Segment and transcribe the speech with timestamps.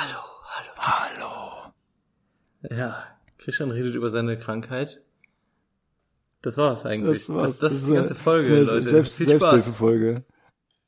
[0.00, 0.72] Hallo, hallo.
[0.78, 1.72] Hallo.
[2.70, 3.02] Ja,
[3.36, 5.02] Christian redet über seine Krankheit.
[6.40, 7.26] Das war's eigentlich.
[7.26, 7.58] Das war's.
[7.58, 8.90] Das, das, ist die ganze Folge, das eine Leute.
[8.90, 9.40] Selbst, Viel Spaß.
[9.40, 10.24] Selbsthilfefolge.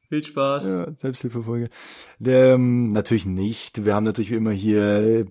[0.09, 0.65] Viel Spaß.
[0.65, 1.71] Ja, Selbsthilfefolge.
[2.25, 3.85] Ähm, natürlich nicht.
[3.85, 5.27] Wir haben natürlich wie immer hier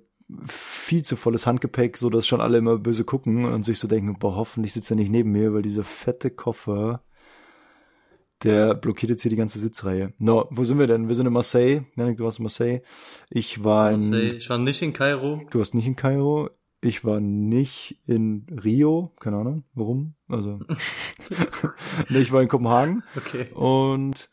[0.46, 4.20] viel zu volles Handgepäck, so dass schon alle immer böse gucken und sich so denken,
[4.20, 7.02] boah, hoffentlich sitzt er nicht neben mir, weil dieser fette Koffer,
[8.44, 10.14] der blockiert jetzt hier die ganze Sitzreihe.
[10.18, 11.08] No, wo sind wir denn?
[11.08, 11.82] Wir sind in Marseille.
[11.96, 12.82] Janik, du warst in Marseille.
[13.30, 14.36] Ich war in, Marseille.
[14.38, 15.42] Ich war nicht in Kairo.
[15.50, 16.50] du warst nicht in Kairo.
[16.82, 19.12] Ich war nicht in Rio.
[19.20, 20.14] Keine Ahnung, warum.
[20.30, 20.60] Also,
[22.10, 23.04] nee, ich war in Kopenhagen.
[23.18, 23.48] Okay.
[23.54, 24.30] Und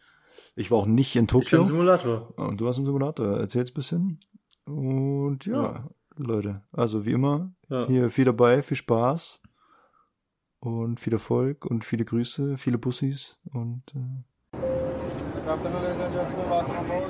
[0.54, 1.60] ich war auch nicht in Ich war Tokio.
[1.62, 2.32] im Simulator.
[2.38, 3.38] Und du warst im Simulator.
[3.38, 4.20] Erzähl's ein bisschen.
[4.64, 5.88] Und ja, Ja.
[6.18, 7.86] Leute, also wie immer, Ja.
[7.88, 9.42] hier viel dabei, viel Spaß
[10.66, 14.00] und viel Erfolg und viele Grüße, viele Bussis und äh,
[15.46, 15.76] Welcome
[16.76, 17.06] on board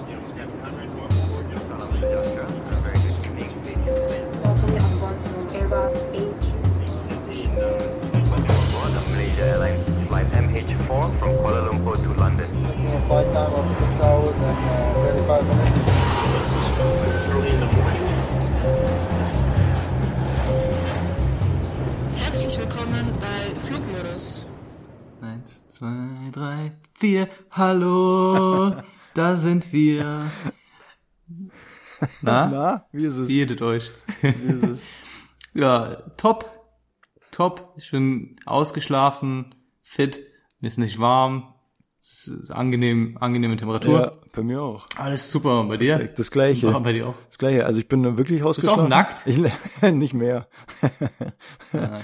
[5.21, 6.57] to Airbus A350.
[9.11, 10.77] Malaysia Airlines flight MH4
[11.19, 12.49] from Kuala Lumpur to London.
[13.09, 15.76] Flight time of 6 hours and uh, 35 minutes.
[26.99, 27.29] Vier.
[27.51, 28.75] Hallo,
[29.15, 30.31] da sind wir.
[32.23, 32.47] Na?
[32.47, 33.29] na, wie ist es?
[33.29, 33.91] Wie jedet euch?
[34.23, 34.83] Wie ist es?
[35.55, 36.51] Ja, top.
[37.31, 37.73] Top.
[37.79, 40.23] Ich bin ausgeschlafen, fit,
[40.61, 41.55] mir ist nicht warm.
[42.51, 44.01] Angenehm, angenehme Temperatur.
[44.01, 44.87] Ja, bei mir auch.
[44.97, 45.61] Alles super.
[45.61, 45.99] Und bei dir?
[46.17, 46.69] Das gleiche.
[46.69, 47.15] Ja, bei dir auch.
[47.29, 47.67] Das gleiche.
[47.67, 48.89] Also ich bin wirklich du auch ausgeschlafen.
[48.89, 49.27] nackt?
[49.27, 49.43] Ich,
[49.93, 50.49] nicht mehr.
[50.83, 50.89] Ah,
[51.73, 52.03] okay.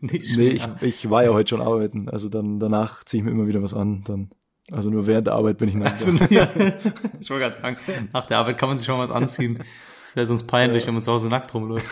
[0.00, 2.08] Nicht Nee, ich, ich war ja heute schon arbeiten.
[2.08, 4.02] Also dann danach ziehe ich mir immer wieder was an.
[4.04, 4.30] Dann,
[4.70, 6.00] also nur während der Arbeit bin ich nackt.
[6.06, 6.48] Also, ja,
[7.20, 7.76] ich wollte gerade sagen,
[8.12, 9.62] nach der Arbeit kann man sich schon was anziehen.
[10.10, 11.86] Das wäre sonst peinlich, wenn man zu Hause nackt rumläuft.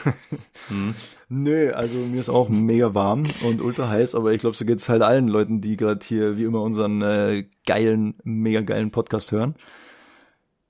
[1.29, 4.89] Nö, also mir ist auch mega warm und ultra heiß, aber ich glaube, so geht's
[4.89, 9.55] halt allen Leuten, die gerade hier wie immer unseren äh, geilen, mega geilen Podcast hören.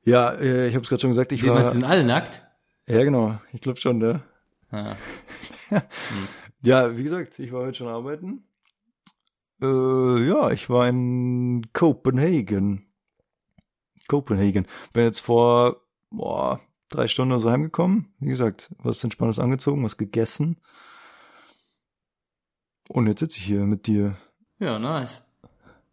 [0.05, 1.67] Ja, äh, ich habe es gerade schon gesagt, ich Die war.
[1.69, 2.43] sind alle nackt.
[2.87, 4.23] Ja, genau, ich glaube schon, ne?
[4.71, 4.97] Ja.
[6.63, 8.43] Ja, wie gesagt, ich war heute schon arbeiten.
[9.63, 12.89] Äh, ja, ich war in Copenhagen.
[14.09, 14.67] Copenhagen.
[14.93, 15.77] Bin jetzt vor
[16.11, 18.13] boah, drei Stunden oder so heimgekommen.
[18.21, 20.59] Wie gesagt, was Entspanntes angezogen, was gegessen.
[22.89, 24.17] Und jetzt sitze ich hier mit dir.
[24.59, 25.23] Ja, nice.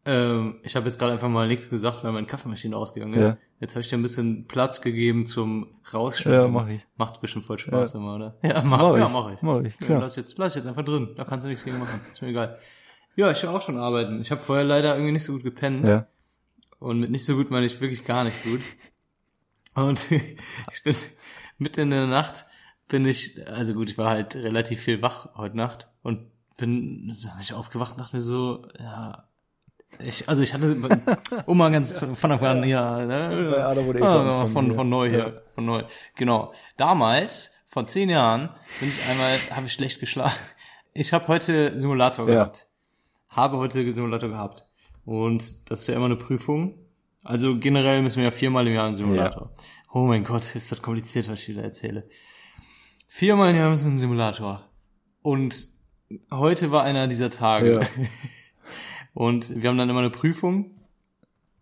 [0.08, 3.28] Ähm, ich habe jetzt gerade einfach mal nichts gesagt, weil meine Kaffeemaschine ausgegangen ist.
[3.28, 3.38] Ja.
[3.60, 6.42] Jetzt habe ich dir ein bisschen Platz gegeben zum Rausschneiden.
[6.42, 6.86] Ja, mach ich.
[6.96, 8.00] Macht bestimmt voll Spaß Ja.
[8.00, 8.38] immer, oder?
[8.44, 9.12] Ja, mach, Mach ja, ich.
[9.12, 9.42] mach ich.
[9.42, 10.02] Mach ich, Ja, klar.
[10.02, 11.10] lass jetzt, lass jetzt einfach drin.
[11.18, 12.00] Da kannst du nichts gegen machen.
[12.12, 12.60] Ist mir egal.
[13.16, 14.22] Ja, ich will auch schon arbeiten.
[14.22, 15.88] Ich habe vorher leider irgendwie nicht so gut gepennt.
[15.88, 16.06] Ja.
[16.80, 18.62] Und mit nicht so gut meine ich wirklich gar nicht gut.
[19.76, 20.96] Und ich bin
[21.58, 22.46] mitten in der Nacht
[22.88, 27.32] bin ich, also gut, ich war halt relativ viel wach heute Nacht und bin, da
[27.32, 29.28] bin ich aufgewacht und dachte mir so, ja,
[30.00, 30.76] ich, also ich hatte,
[31.46, 34.74] um mal ganz von Anfang an, ja, ne, Bei oder Eva ah, von, ja.
[34.74, 35.84] von neu hier, von neu,
[36.16, 36.54] genau.
[36.78, 38.50] Damals, vor zehn Jahren,
[38.80, 40.40] bin ich einmal, habe ich schlecht geschlafen.
[40.94, 42.36] Ich habe heute Simulator Ja.
[42.36, 42.68] gehabt.
[43.30, 44.66] Habe heute Simulator gehabt.
[45.04, 46.85] Und das ist ja immer eine Prüfung.
[47.26, 49.52] Also generell müssen wir ja viermal im Jahr einen Simulator.
[49.92, 52.08] Oh mein Gott, ist das kompliziert, was ich wieder erzähle.
[53.08, 54.64] Viermal im Jahr müssen wir einen Simulator.
[55.22, 55.68] Und
[56.32, 57.82] heute war einer dieser Tage.
[57.82, 57.88] Ja.
[59.14, 60.72] Und wir haben dann immer eine Prüfung.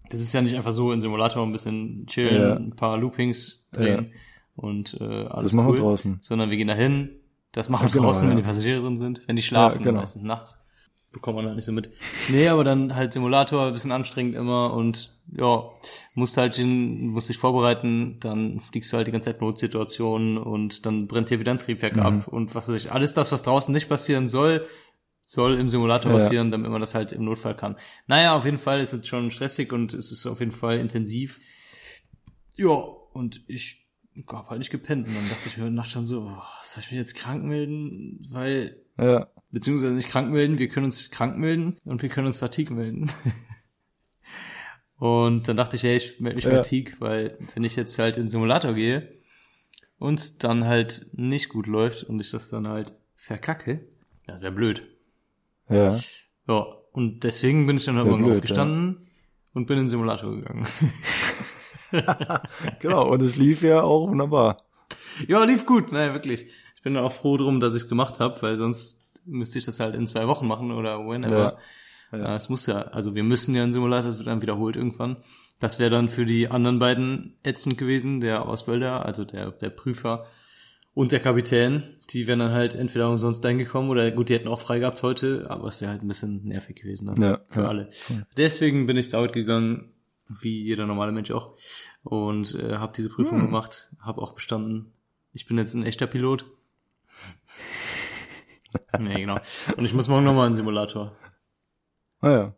[0.09, 2.55] Das ist ja nicht einfach so in Simulator ein bisschen chillen, Ja.
[2.55, 4.11] ein paar Loopings drehen
[4.55, 5.77] und äh, alles Das machen cool.
[5.77, 6.17] wir draußen.
[6.21, 7.09] Sondern wir gehen dahin.
[7.53, 8.41] Das machen wir Ja, genau, draußen, wenn ja.
[8.41, 9.21] die Passagiere drin sind.
[9.27, 9.99] Wenn die schlafen, Ja, genau.
[10.01, 10.62] meistens nachts.
[11.13, 11.91] Bekommt man halt nicht so mit.
[12.29, 15.63] Nee, aber dann halt Simulator, ein bisschen anstrengend immer und ja,
[16.15, 20.85] musst halt hin, musst dich vorbereiten, dann fliegst du halt die ganze Zeit Notsituationen und
[20.87, 22.01] dann brennt hier wieder ein Triebwerk Mhm.
[22.01, 22.91] ab und was weiß ich.
[22.91, 24.67] Alles das, was draußen nicht passieren soll,
[25.21, 26.17] soll im Simulator Ja.
[26.17, 27.77] passieren, damit man das halt im Notfall kann.
[28.07, 31.39] Naja, auf jeden Fall ist es schon stressig und es ist auf jeden Fall intensiv.
[32.55, 33.85] Ja, und ich
[34.27, 36.81] hab halt nicht gepennt und dann dachte ich mir heute Nacht schon so, boah, soll
[36.83, 38.27] ich mich jetzt krank melden?
[38.31, 39.27] Weil Ja.
[39.53, 43.09] Beziehungsweise nicht krank melden, wir können uns krank melden und wir können uns Fatigue melden.
[44.97, 46.55] und dann dachte ich, hey, ich melde mich Ja.
[46.55, 49.13] Fatigue, weil wenn ich jetzt halt in den Simulator gehe
[49.99, 53.87] und es dann halt nicht gut läuft und ich das dann halt verkacke,
[54.25, 54.83] das wäre blöd.
[55.69, 55.99] Ja.
[56.47, 59.07] Ja, und deswegen bin ich dann Wär Morgen blöd, aufgestanden
[59.53, 60.67] und bin in den Simulator gegangen.
[62.79, 63.07] Genau.
[63.07, 64.57] Und es lief ja auch wunderbar.
[65.27, 66.47] ja, lief gut, nein, wirklich.
[66.75, 69.79] Ich bin auch froh drum, dass ich es gemacht habe, weil sonst müsste ich das
[69.79, 71.57] halt in zwei Wochen machen oder whenever.
[72.11, 72.17] Ja.
[72.19, 72.35] Ja.
[72.35, 75.17] es muss ja, also wir müssen ja einen Simulator, das wird dann wiederholt irgendwann.
[75.59, 80.25] Das wäre dann für die anderen beiden ätzend gewesen, der Ausbilder, also der, der Prüfer
[80.93, 81.95] und der Kapitän.
[82.11, 85.45] Die wären dann halt entweder umsonst reingekommen oder gut, die hätten auch frei gehabt heute,
[85.49, 87.67] aber es wäre halt ein bisschen nervig gewesen dann Ja, für ja.
[87.67, 87.89] alle.
[88.37, 89.93] Deswegen bin ich da heute gegangen,
[90.27, 91.55] wie jeder normale Mensch auch,
[92.03, 93.45] und äh, habe diese Prüfung Hm.
[93.47, 94.91] gemacht, habe auch bestanden.
[95.31, 96.45] Ich bin jetzt ein echter Pilot.
[98.99, 99.37] Nee, genau.
[99.77, 101.11] Und ich muss morgen nochmal in den Simulator.
[102.21, 102.55] Ah ja.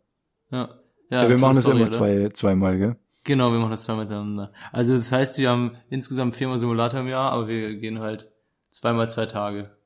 [0.50, 0.58] Ja.
[0.60, 0.68] ja
[1.10, 2.96] wir tolle machen das Story, immer zwei, zweimal, gell?
[3.24, 4.52] Genau, wir machen das zweimal miteinander.
[4.72, 8.30] Also das heißt, wir haben insgesamt viermal Simulator im Jahr, aber wir gehen halt
[8.70, 9.76] zweimal zwei Tage.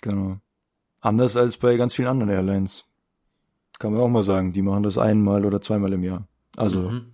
[0.00, 0.38] Genau.
[1.00, 2.86] Anders als bei ganz vielen anderen Airlines.
[3.78, 6.26] Kann man auch mal sagen, die machen das einmal oder zweimal im Jahr.
[6.56, 7.12] Also Mhm.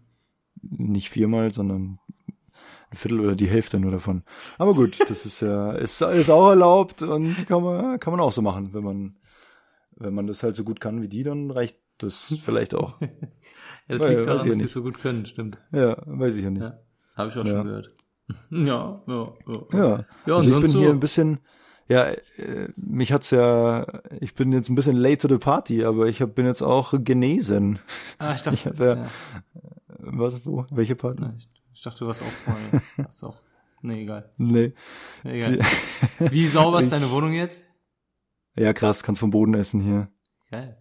[0.62, 1.98] nicht viermal, sondern
[2.96, 4.22] ein Viertel oder die Hälfte nur davon.
[4.58, 8.32] Aber gut, das ist ja, ist, ist auch erlaubt und kann man, kann man auch
[8.32, 8.72] so machen.
[8.72, 9.16] Wenn man,
[9.96, 13.00] wenn man das halt so gut kann wie die, dann reicht das vielleicht auch.
[13.88, 15.58] Ja, das Ja, liegt daran, ich ja dass sie so gut können, stimmt.
[15.70, 16.62] Ja, weiß ich ja nicht.
[16.62, 16.80] Ja.
[17.14, 17.52] Habe ich auch Ja.
[17.52, 17.94] schon gehört.
[18.50, 19.78] Ja, ja, ja.
[19.78, 20.80] Ja, Ja, also ich bin so?
[20.80, 21.38] hier ein bisschen,
[21.88, 23.86] ja, äh, mich hat's ja,
[24.20, 26.94] ich bin jetzt ein bisschen late to the party, aber ich hab, bin jetzt auch
[27.04, 27.78] genesen.
[28.18, 29.06] Ah, ich dachte, Ich ja- ja.
[29.98, 31.22] Was, wo, welche Party?
[31.76, 32.80] Ich, dachte, du warst auch mal.
[33.06, 33.36] Hast auch.
[33.82, 34.30] Nee, egal.
[34.38, 34.72] Nee.
[35.24, 35.58] Egal.
[36.18, 37.62] Wie sauber ist deine Wohnung jetzt?
[38.56, 40.08] Ja, krass, kannst vom Boden essen hier.
[40.50, 40.78] Geil.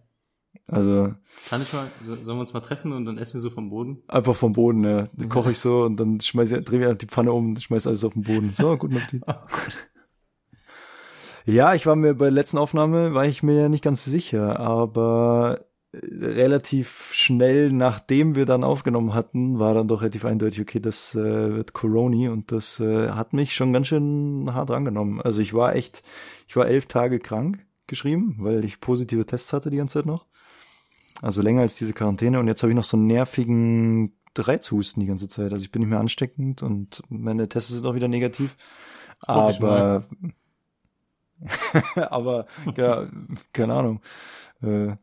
[0.66, 1.12] Also
[1.50, 3.68] Kann ich mal, so- sollen wir uns mal treffen und dann essen wir so vom
[3.68, 4.02] Boden?
[4.08, 5.06] einfach vom Boden, ja.
[5.12, 7.86] Dann koche ich so und dann schmeiß ich, dreh ich die Pfanne um und schmeiß
[7.86, 8.52] alles auf den Boden.
[8.56, 9.22] So, guten Appetit.
[9.28, 9.88] Oh Gott.
[11.44, 14.58] Ja, ich war mir bei der letzten Aufnahme, war ich mir ja nicht ganz sicher,
[14.58, 21.14] aber relativ schnell, nachdem wir dann aufgenommen hatten, war dann doch relativ eindeutig, okay, das
[21.14, 25.20] äh, wird Coroni und das äh, hat mich schon ganz schön hart angenommen.
[25.20, 26.02] Also ich war echt,
[26.48, 30.26] ich war elf Tage krank geschrieben, weil ich positive Tests hatte die ganze Zeit noch.
[31.22, 35.06] Also länger als diese Quarantäne und jetzt habe ich noch so einen nervigen Reizhusten die
[35.06, 35.52] ganze Zeit.
[35.52, 38.56] Also ich bin nicht mehr ansteckend und meine Tests sind auch wieder negativ.
[39.22, 40.04] Aber
[41.96, 42.46] aber
[42.76, 43.08] ja,
[43.52, 44.00] keine Ahnung.
[44.62, 44.96] Äh,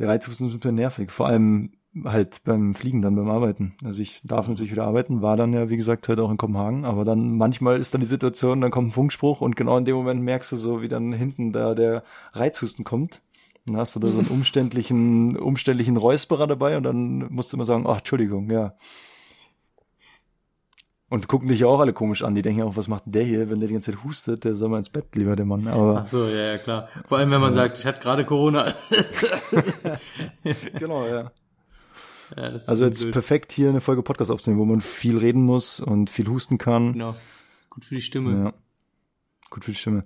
[0.00, 1.10] der Reizhusten ist super nervig.
[1.10, 1.72] Vor allem
[2.04, 3.74] halt beim Fliegen, dann beim Arbeiten.
[3.84, 6.84] Also ich darf natürlich wieder arbeiten, war dann ja, wie gesagt, heute auch in Kopenhagen,
[6.84, 9.96] aber dann manchmal ist dann die Situation, dann kommt ein Funkspruch und genau in dem
[9.96, 12.02] Moment merkst du so, wie dann hinten da der
[12.32, 13.22] Reizhusten kommt.
[13.66, 17.64] Dann hast du da so einen umständlichen, umständlichen Räusperer dabei und dann musst du immer
[17.64, 18.74] sagen, ach, Entschuldigung, ja.
[21.10, 22.36] Und gucken dich ja auch alle komisch an.
[22.36, 24.44] Die denken auch, was macht der hier, wenn der die ganze Zeit hustet?
[24.44, 25.66] Der soll mal ins Bett, lieber der Mann.
[25.66, 26.88] Aber Ach so, ja, ja, klar.
[27.04, 28.72] Vor allem, wenn man sagt, ich hatte gerade Corona.
[30.78, 31.32] genau, ja.
[32.36, 33.12] ja, das ist Also jetzt blöd.
[33.12, 36.92] perfekt hier eine Folge Podcast aufzunehmen, wo man viel reden muss und viel husten kann.
[36.92, 37.16] Genau.
[37.70, 38.44] Gut für die Stimme.
[38.44, 38.52] Ja.
[39.50, 40.04] Gut für die Stimme.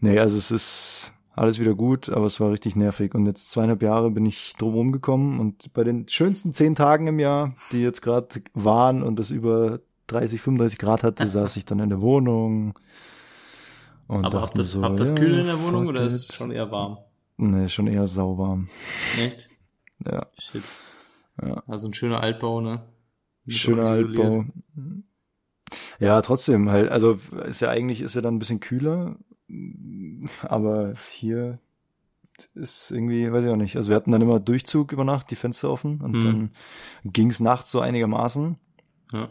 [0.00, 3.14] Nee, also es ist alles wieder gut, aber es war richtig nervig.
[3.14, 7.18] Und jetzt zweieinhalb Jahre bin ich drum rumgekommen und bei den schönsten zehn Tagen im
[7.18, 9.80] Jahr, die jetzt gerade waren und es über
[10.12, 12.78] 30, 35 Grad hatte, saß ich dann in der Wohnung.
[14.06, 16.34] Und Aber habt das, so, habt das ja, kühl in der Wohnung oder ist es
[16.34, 16.98] schon eher warm?
[17.36, 18.68] Nee, schon eher sauwarm.
[19.18, 19.48] Echt?
[20.04, 20.26] Ja.
[20.38, 20.62] Shit.
[21.42, 21.62] Ja.
[21.66, 22.82] Also ein schöner Altbau, ne?
[23.44, 24.44] Mit Schöner Altbau.
[25.98, 29.16] Ja, trotzdem halt, also ist ja eigentlich ist ja dann ein bisschen kühler,
[30.42, 31.58] aber hier
[32.54, 33.76] ist irgendwie, weiß ich auch nicht.
[33.76, 36.24] Also wir hatten dann immer Durchzug über Nacht, die Fenster offen und Hm.
[36.24, 36.50] dann
[37.12, 38.56] ging's nachts so einigermaßen.
[39.12, 39.28] Ja.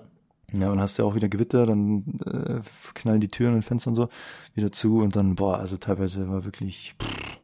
[0.53, 2.61] Ja, dann hast du ja auch wieder Gewitter, dann äh,
[2.93, 4.09] knallen die Türen und Fenster und so
[4.53, 7.39] wieder zu und dann, boah, also teilweise war wirklich, pff,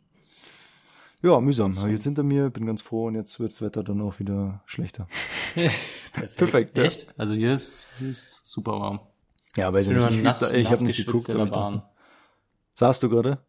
[1.26, 1.76] ja, mühsam.
[1.78, 4.62] Aber jetzt hinter mir, bin ganz froh und jetzt wird das Wetter dann auch wieder
[4.66, 5.08] schlechter.
[6.14, 6.38] Perfekt.
[6.38, 6.84] Perfekt, ja.
[6.84, 7.08] Echt?
[7.18, 9.00] Also hier ist, hier ist super warm.
[9.56, 11.84] Ja, weiß Ich ich Ich, nass, ich habe nicht geguckt, aber ich dachte,
[12.76, 13.40] saßt du gerade?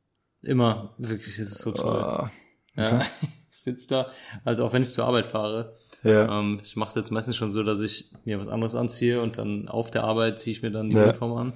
[0.43, 0.95] Immer.
[0.99, 2.03] Wirklich, es ist so toll.
[2.03, 2.31] Ah,
[2.75, 3.03] Ja.
[3.51, 4.07] Ich sitze da,
[4.45, 5.77] also auch wenn ich zur Arbeit fahre,
[6.09, 6.41] ja.
[6.41, 9.39] ähm, ich mache es jetzt meistens schon so, dass ich mir was anderes anziehe und
[9.39, 11.05] dann auf der Arbeit ziehe ich mir dann die Ja.
[11.05, 11.53] Uniform an.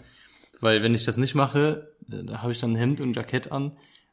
[0.61, 3.15] Weil wenn ich das nicht mache, äh, da habe ich dann ein Hemd und ein
[3.15, 3.73] Jackett an,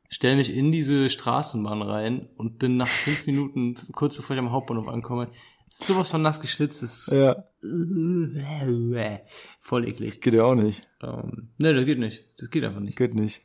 [0.09, 4.51] stelle mich in diese Straßenbahn rein und bin nach fünf Minuten, kurz bevor ich am
[4.51, 5.27] Hauptbahnhof ankomme,
[5.69, 7.43] sowas von nass geschwitzt, ist Ja,
[9.59, 10.21] voll eklig.
[10.21, 10.87] geht ja auch nicht.
[11.03, 12.23] Ähm, ne, das geht nicht.
[12.37, 12.97] Das geht einfach nicht.
[12.97, 13.41] Geht nicht.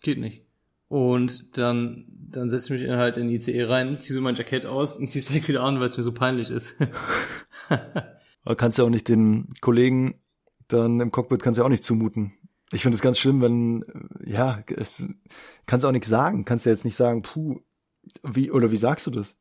[0.00, 0.45] Geht nicht.
[0.88, 4.66] Und dann, dann setze ich mich halt in die ICE rein, ziehe so mein Jackett
[4.66, 6.74] aus und ziehe es direkt wieder an, weil es mir so peinlich ist.
[8.44, 10.20] Aber kannst ja auch nicht den Kollegen
[10.68, 12.32] dann im Cockpit kannst ja auch nicht zumuten.
[12.72, 13.84] Ich finde es ganz schlimm, wenn,
[14.24, 15.04] ja, es,
[15.66, 16.44] kannst auch nichts sagen.
[16.44, 17.60] Kannst ja jetzt nicht sagen, puh,
[18.24, 19.36] wie, oder wie sagst du das?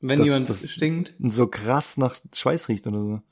[0.00, 3.22] Wenn Das- jemand das- stinkt, So krass nach Schweiß riecht oder so.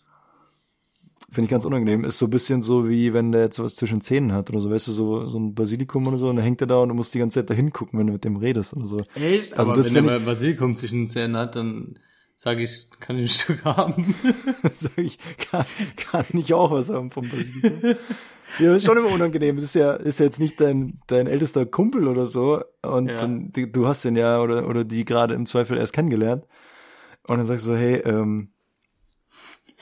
[1.31, 2.05] Finde ich ganz unangenehm.
[2.05, 4.71] Ist so ein bisschen so, wie wenn der jetzt was zwischen Zähnen hat oder so,
[4.71, 6.95] weißt du, so, so ein Basilikum oder so, und dann hängt er da und du
[6.95, 8.97] musst die ganze Zeit da hingucken, wenn du mit dem redest oder so.
[9.15, 9.53] echt?
[9.57, 11.99] Also aber das wenn der mal Basilikum zwischen den Zähnen hat, dann
[12.39, 14.15] sage ich, kann ich ein Stück haben.
[14.75, 15.19] Sag ich,
[15.51, 15.67] kann,
[15.97, 17.97] kann ich auch was haben vom Basilikum.
[18.59, 19.57] Ja, ist schon immer unangenehm.
[19.57, 22.63] Das ist ja, ist ja jetzt nicht dein, dein ältester Kumpel oder so.
[22.83, 23.19] Und Ja.
[23.19, 26.47] dann, du hast den ja oder, oder die gerade im Zweifel erst kennengelernt.
[27.27, 28.53] Und dann sagst du, hey, ähm,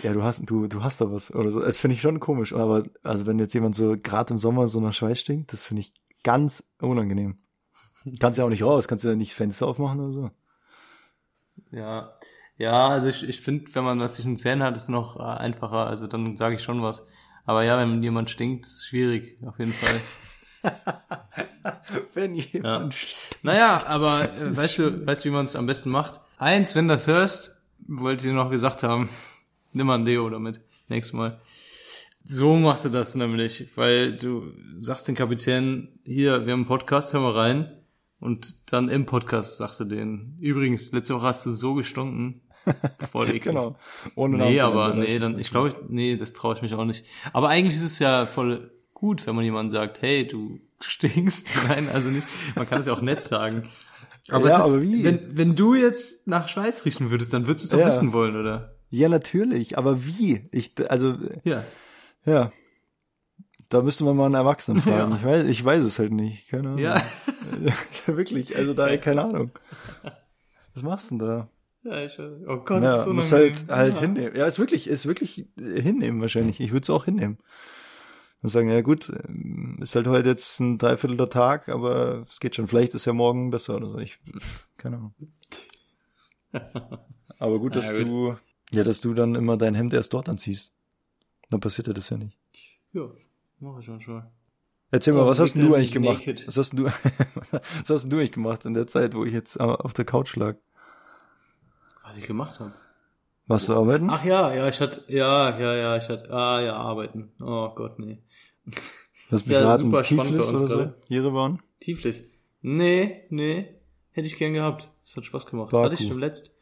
[0.02, 1.60] ja, du hast, du, du hast da was oder so.
[1.60, 2.52] Das finde ich schon komisch.
[2.52, 5.82] Aber, also wenn jetzt jemand so gerade im Sommer so nach Schweiß stinkt, das finde
[5.82, 7.38] ich ganz unangenehm.
[8.20, 10.30] Kannst ja auch nicht raus, kannst ja nicht Fenster aufmachen oder so.
[11.70, 12.12] Ja,
[12.58, 15.22] ja, also ich, ich finde, wenn man was zwischen Zähnen hat, ist es noch äh,
[15.22, 15.86] einfacher.
[15.86, 17.02] Also dann sage ich schon was.
[17.44, 20.00] Aber ja, wenn jemand stinkt, ist schwierig, auf jeden Fall.
[22.14, 22.96] Wenn jemand
[23.42, 26.20] Naja, aber äh, weißt du, weißt du, wie man es am besten macht?
[26.38, 29.08] Eins, wenn du das hörst, wollte ich dir noch gesagt haben,
[29.76, 31.40] nimm mal ein Deo damit, nächstes Mal.
[32.24, 37.12] So machst du das nämlich, weil du sagst den Kapitän, hier, wir haben einen Podcast,
[37.12, 37.72] hör mal rein.
[38.18, 42.40] Und dann im Podcast sagst du denen, übrigens, letzte Woche hast du so gestunken.
[43.12, 43.42] Voll eklig.
[43.44, 43.76] Genau.
[44.16, 47.04] Ohne Nee, aber nee, dann, ich glaube, nee, das traue ich mich auch nicht.
[47.32, 51.46] Aber eigentlich ist es ja voll gut, wenn man jemandem sagt, hey, du stinkst.
[51.68, 52.26] Nein, also nicht.
[52.56, 53.68] Man kann es ja auch nett sagen.
[54.30, 55.04] Aber, Ja, ist, aber wie?
[55.04, 57.86] Wenn, wenn du jetzt nach Schweiß riechen würdest, dann würdest du es doch Ja.
[57.86, 58.75] wissen wollen, oder?
[58.90, 60.48] Ja, natürlich, aber wie?
[60.52, 61.64] Ich, also, Ja.
[62.24, 62.52] ja.
[63.68, 65.10] Da müsste man mal einen Erwachsenen fragen.
[65.12, 65.16] Ja.
[65.18, 66.48] Ich weiß, ich weiß es halt nicht.
[66.48, 66.78] Keine Ahnung.
[66.78, 67.02] Ja.
[68.06, 69.50] Wirklich, also da, keine Ahnung.
[70.74, 71.48] Was machst du denn da?
[71.82, 74.00] ja ich, oh Gott, Ja, ist so muss halt, halt ja.
[74.00, 74.36] hinnehmen.
[74.36, 76.60] Ja, ist wirklich, ist wirklich hinnehmen wahrscheinlich.
[76.60, 77.38] Ich würde es auch hinnehmen.
[78.42, 82.54] Und sagen, ja gut, ähm, ist halt heute jetzt ein dreiviertelter Tag, aber es geht
[82.56, 82.66] schon.
[82.66, 83.98] Vielleicht ist ja morgen besser oder so.
[83.98, 84.18] Ich,
[84.76, 85.14] keine Ahnung.
[87.38, 88.08] Aber gut, dass Ja, gut.
[88.08, 88.36] du,
[88.72, 90.72] ja, dass du dann immer dein Hemd erst dort anziehst.
[91.50, 92.36] Dann passiert ja das ja nicht.
[92.92, 93.08] Ja,
[93.60, 94.30] mach ich manchmal.
[94.90, 96.46] Erzähl mal, Oh, was hast du Naked- eigentlich gemacht?
[96.46, 96.84] Was hast du,
[97.50, 100.56] was hast du eigentlich gemacht in der Zeit, wo ich jetzt auf der Couch lag?
[102.04, 102.72] Was ich gemacht habe.
[103.48, 104.10] Warst du arbeiten?
[104.10, 107.30] Ach ja, ja, ich hatte, ja, ja, ja, ich hatte, ah ja, arbeiten.
[107.40, 108.18] Oh Gott, nee.
[109.30, 110.76] Lass ist ja raten, super spannend bei uns oder so?
[110.76, 110.94] gerade.
[111.08, 111.62] Jerewan?
[111.80, 112.28] Tiflis.
[112.62, 113.68] Nee, nee.
[114.10, 114.90] Hätte ich gern gehabt.
[115.04, 115.70] Das hat Spaß gemacht.
[115.70, 115.84] Baku.
[115.84, 116.55] Hatte ich schon letzt.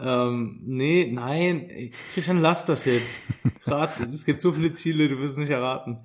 [0.00, 1.68] Ähm, nee, nein.
[1.68, 3.20] Ey, Christian, lass das jetzt.
[3.64, 6.02] Rat, es gibt so viele Ziele, du wirst es nicht erraten.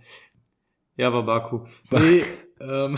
[0.97, 1.65] Ja, war Baku.
[1.89, 2.23] Nee,
[2.59, 2.97] ähm,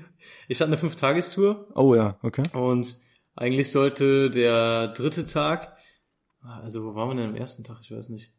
[0.48, 2.42] ich hatte eine Fünf-Tagestour Oh ja, okay.
[2.52, 2.96] und
[3.36, 5.76] eigentlich sollte der dritte Tag,
[6.42, 7.78] also wo waren wir denn am ersten Tag?
[7.82, 8.32] Ich weiß nicht.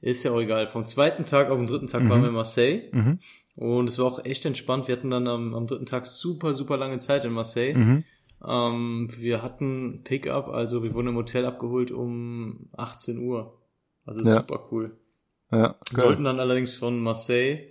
[0.00, 0.66] Ist ja auch egal.
[0.66, 2.88] Vom zweiten Tag auf den dritten Tag waren wir in Marseille.
[2.90, 3.18] Mhm.
[3.54, 4.88] Und es war auch echt entspannt.
[4.88, 7.74] Wir hatten dann am, am dritten Tag super, super lange Zeit in Marseille.
[7.74, 8.04] Mhm.
[8.46, 13.58] Ähm, wir hatten Pickup, also wir wurden im Hotel abgeholt um 18 Uhr.
[14.04, 14.36] Also Ja.
[14.40, 14.96] super cool.
[15.50, 16.06] Ja, Wir geil.
[16.06, 17.68] sollten dann allerdings von Marseille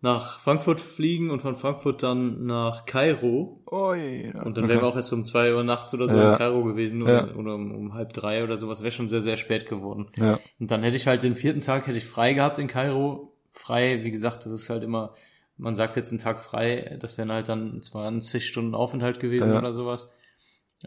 [0.00, 3.62] nach Frankfurt fliegen und von Frankfurt dann nach Kairo.
[3.70, 4.42] Oh, ja.
[4.42, 6.32] Und dann wären wir auch erst um zwei Uhr nachts oder so Ja.
[6.32, 7.34] in Kairo gewesen oder, Ja.
[7.36, 8.82] oder um, um halb drei oder sowas.
[8.82, 10.08] Wäre schon sehr, sehr spät geworden.
[10.16, 13.34] Ja, Und dann hätte ich halt den vierten Tag hätte ich frei gehabt in Kairo.
[13.50, 15.14] Frei, wie gesagt, das ist halt immer,
[15.56, 19.58] man sagt jetzt einen Tag frei, das wären halt dann 20 Stunden Aufenthalt gewesen Ja.
[19.58, 20.10] oder sowas.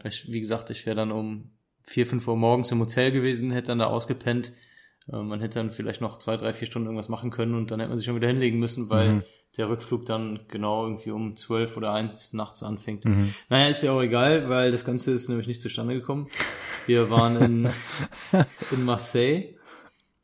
[0.04, 1.50] Ich, wie gesagt, ich wäre dann um
[1.82, 4.52] vier, fünf Uhr morgens im Hotel gewesen, hätte dann da ausgepennt.
[5.10, 7.80] Äh, Man hätte dann vielleicht noch zwei, drei, vier Stunden irgendwas machen können und dann
[7.80, 9.22] hätte man sich schon wieder hinlegen müssen, weil Mhm.
[9.56, 13.06] der Rückflug dann genau irgendwie um zwölf oder eins nachts anfängt.
[13.06, 13.32] Mhm.
[13.48, 16.28] Naja, ist ja auch egal, weil das Ganze ist nämlich nicht zustande gekommen.
[16.86, 17.70] Wir waren in,
[18.70, 19.54] in Marseille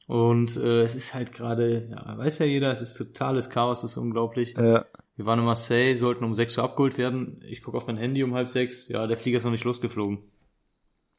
[0.07, 3.93] und äh, es ist halt gerade, ja, weiß ja jeder, es ist totales Chaos, es
[3.93, 4.55] ist unglaublich.
[4.57, 4.85] ja,
[5.17, 7.41] Wir waren in Marseille, sollten um sechs Uhr abgeholt werden.
[7.49, 8.89] Ich gucke auf mein Handy um halb sechs.
[8.89, 10.19] Ja, der Flieger ist noch nicht losgeflogen.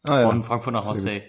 [0.08, 0.28] ah, ja.
[0.30, 1.22] Von Frankfurt nach Marseille.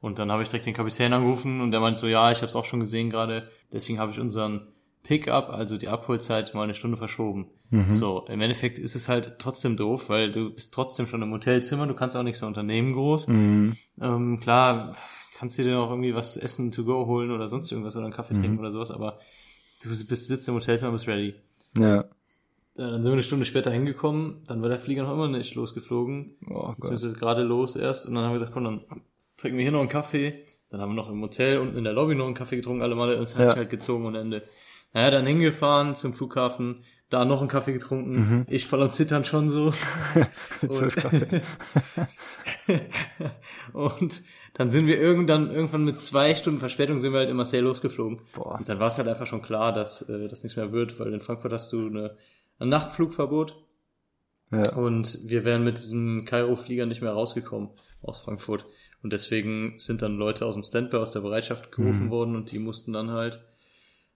[0.00, 2.48] Und dann habe ich direkt den Kapitän angerufen und der meinte so, ja, ich habe
[2.48, 3.50] es auch schon gesehen gerade.
[3.72, 4.68] Deswegen habe ich unseren
[5.02, 7.50] Pickup, also die Abholzeit, mal eine Stunde verschoben.
[7.70, 7.92] Mhm.
[7.92, 11.86] So, im Endeffekt ist es halt trotzdem doof, weil du bist trotzdem schon im Hotelzimmer,
[11.86, 13.28] du kannst auch nichts mehr unternehmen groß.
[13.28, 13.76] Mhm.
[14.00, 14.96] Ähm, klar,
[15.40, 18.12] kannst du dir noch irgendwie was essen to go holen oder sonst irgendwas oder einen
[18.14, 18.40] Kaffee Mhm.
[18.42, 19.18] trinken oder sowas, aber
[19.82, 21.34] du bist, sitzt im Hotelzimmer, bist ready.
[21.78, 22.04] Ja.
[22.76, 25.54] Ja, dann sind wir eine Stunde später hingekommen, dann war der Flieger noch immer nicht
[25.54, 28.84] losgeflogen, Oh beziehungsweise gerade los erst, und dann haben wir gesagt, komm, dann
[29.38, 31.92] trinken wir hier noch einen Kaffee, dann haben wir noch im Hotel unten in der
[31.94, 33.48] Lobby noch einen Kaffee getrunken, alle Male, und es hat Ja.
[33.48, 34.42] sich halt gezogen ohne Ende.
[34.92, 38.46] Naja, dann hingefahren zum Flughafen, da noch einen Kaffee getrunken, Mhm.
[38.48, 39.72] ich voll am Zittern schon so.
[40.70, 41.42] Zwölf Kaffee.
[43.72, 44.22] und
[44.60, 48.20] dann sind wir irgendwann, irgendwann mit zwei Stunden Verspätung sind wir halt in Marseille losgeflogen.
[48.34, 48.56] Boah.
[48.58, 51.14] Und dann war es halt einfach schon klar, dass äh, das nichts mehr wird, weil
[51.14, 52.14] in Frankfurt hast du eine,
[52.58, 53.56] ein Nachtflugverbot.
[54.52, 54.74] Ja.
[54.76, 57.70] Und wir wären mit diesem Kairo-Flieger nicht mehr rausgekommen
[58.02, 58.66] aus Frankfurt.
[59.02, 62.10] Und deswegen sind dann Leute aus dem Standby, aus der Bereitschaft gerufen Mhm.
[62.10, 63.40] worden und die mussten dann halt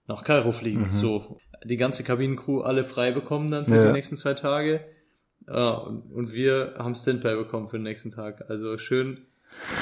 [0.05, 0.89] nach Kairo fliegen.
[0.91, 3.87] So, die ganze Kabinencrew alle frei bekommen dann für Ja.
[3.87, 4.81] die nächsten zwei Tage.
[5.47, 8.47] Ja, und, und wir haben Standby bekommen für den nächsten Tag.
[8.47, 9.25] Also schön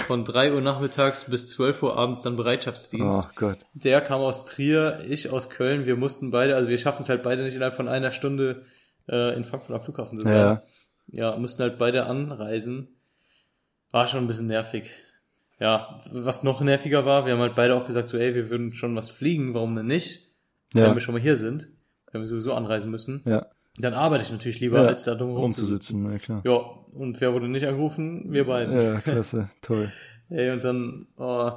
[0.08, 3.22] von 3 Uhr nachmittags bis 12 Uhr abends dann Bereitschaftsdienst.
[3.24, 3.58] Oh Gott.
[3.74, 5.86] Der kam aus Trier, ich aus Köln.
[5.86, 8.64] Wir mussten beide, also wir schaffen es halt beide nicht innerhalb von einer Stunde
[9.10, 10.34] äh, in Frankfurt am Flughafen zu sein.
[10.36, 10.64] Ja.
[11.08, 12.88] Ja, mussten halt beide anreisen.
[13.92, 14.92] War schon ein bisschen nervig.
[15.60, 18.74] Ja, was noch nerviger war, wir haben halt beide auch gesagt, so, ey, wir würden
[18.74, 20.30] schon was fliegen, warum denn nicht?
[20.72, 20.94] Wenn Ja.
[20.94, 21.68] wir schon mal hier sind,
[22.12, 23.22] wenn wir sowieso anreisen müssen.
[23.26, 23.46] Ja.
[23.78, 24.88] Dann arbeite ich natürlich lieber, ja.
[24.88, 26.12] als da dumm rumzusitzen.
[26.12, 26.42] ja klar.
[26.46, 26.60] Ja,
[26.94, 28.32] und wer wurde nicht angerufen?
[28.32, 28.80] Wir beiden.
[28.80, 29.92] Ja, klasse, toll.
[30.30, 31.52] Ey, und dann, oh,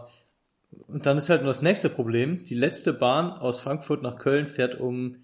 [0.88, 2.42] und dann ist halt nur das nächste Problem.
[2.42, 5.16] Die letzte Bahn aus Frankfurt nach Köln fährt um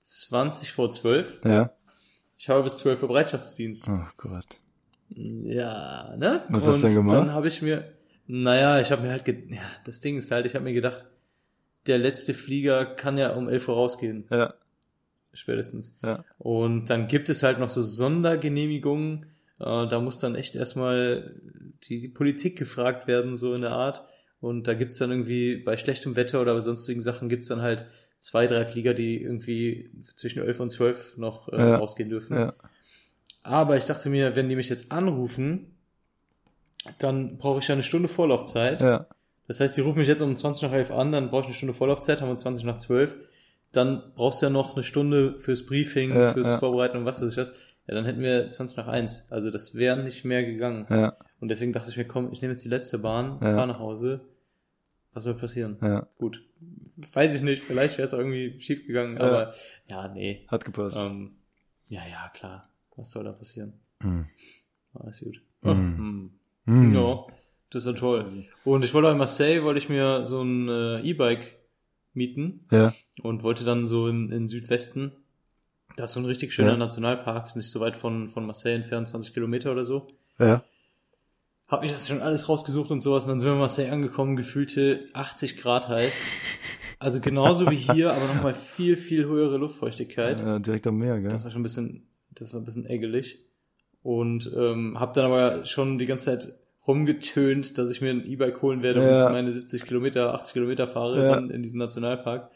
[0.00, 1.40] 20 vor 12.
[1.44, 1.72] Ja.
[2.38, 3.88] Ich habe bis 12 Uhr Bereitschaftsdienst.
[3.88, 4.46] Oh Gott.
[5.10, 6.44] Ja, ne?
[6.48, 7.16] Was hast du denn gemacht?
[7.16, 7.92] Dann habe ich mir,
[8.26, 11.06] naja, ich habe mir halt, ja, das Ding ist halt, ich habe mir gedacht,
[11.86, 14.54] der letzte Flieger kann ja um 11 Uhr rausgehen, Ja,
[15.38, 15.98] spätestens.
[16.04, 16.24] ja.
[16.38, 19.26] Und dann gibt es halt noch so Sondergenehmigungen.
[19.60, 21.34] Äh, da muss dann echt erstmal
[21.84, 24.04] die, die Politik gefragt werden, so in der Art.
[24.40, 27.86] Und da gibt's dann irgendwie bei schlechtem Wetter oder bei sonstigen Sachen gibt's dann halt
[28.20, 31.76] zwei, drei Flieger, die irgendwie zwischen 11 und 12 noch äh, Ja.
[31.76, 32.36] rausgehen dürfen.
[32.36, 32.54] Ja.
[33.42, 35.74] Aber ich dachte mir, wenn die mich jetzt anrufen,
[36.98, 38.80] dann brauche ich ja eine Stunde Vorlaufzeit.
[38.80, 39.06] Ja.
[39.46, 41.54] Das heißt, die rufen mich jetzt um 20 nach 11 an, dann brauche ich eine
[41.54, 43.16] Stunde Vorlaufzeit, haben wir 20 nach 12.
[43.72, 46.58] Dann brauchst du ja noch eine Stunde fürs Briefing, Ja, fürs ja.
[46.58, 47.52] Vorbereiten und was weiß ich was.
[47.86, 49.28] Ja, dann hätten wir 20 nach 1.
[49.30, 50.86] Also das wäre nicht mehr gegangen.
[50.90, 51.16] Ja.
[51.40, 53.54] Und deswegen dachte ich mir, komm, ich nehme jetzt die letzte Bahn, Ja.
[53.54, 54.20] fahr nach Hause.
[55.12, 55.78] Was soll passieren?
[55.82, 56.06] Ja.
[56.18, 56.42] Gut.
[57.12, 59.54] Weiß ich nicht, vielleicht wäre es irgendwie schief gegangen, aber
[59.90, 60.46] ja, nee.
[60.48, 60.98] Hat gepasst.
[60.98, 61.36] Ähm,
[61.88, 62.68] ja, ja, klar.
[62.96, 63.74] Was soll da passieren?
[64.00, 64.26] Hm.
[64.94, 65.40] Alles gut.
[65.62, 65.70] Mhm.
[65.70, 66.30] Hm.
[66.66, 66.92] Hm.
[66.92, 67.26] Ja,
[67.70, 68.44] das war toll.
[68.64, 71.57] Und ich wollte auch in Marseille, wollte ich mir so ein äh, E-Bike
[72.18, 72.92] mieten Ja.
[73.22, 75.12] und wollte dann so in, in Südwesten,
[75.96, 76.76] da ist so ein richtig schöner Ja.
[76.76, 80.08] Nationalpark, nicht so weit von, von Marseille entfernt, 20 Kilometer oder so.
[80.38, 80.62] Ja.
[81.66, 84.36] Hab ich das schon alles rausgesucht und sowas und dann sind wir in Marseille angekommen,
[84.36, 86.12] gefühlte 80 Grad heiß.
[87.00, 90.40] Also genauso wie hier, aber nochmal viel, viel höhere Luftfeuchtigkeit.
[90.40, 90.58] ja.
[90.58, 91.30] Direkt am Meer, gell?
[91.30, 93.38] Das war schon ein bisschen, das war ein bisschen eckelig.
[94.02, 96.52] Und ähm, habe dann aber schon die ganze Zeit
[96.88, 99.26] rumgetönt, dass ich mir ein E-Bike holen werde Ja.
[99.26, 101.34] und meine 70 Kilometer, 80 Kilometer fahre Ja.
[101.34, 102.50] dann in diesen Nationalpark.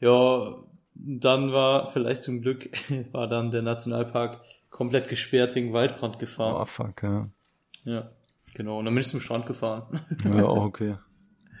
[0.00, 0.56] Ja,
[0.94, 2.70] dann war vielleicht zum Glück
[3.12, 6.66] war dann der Nationalpark komplett gesperrt wegen Oh, Waldbrandgefahr.
[6.66, 7.22] fuck, ja.
[7.84, 8.10] Ja,
[8.54, 8.78] genau.
[8.78, 10.00] Und dann bin ich zum Strand gefahren.
[10.24, 10.96] Ja, auch okay.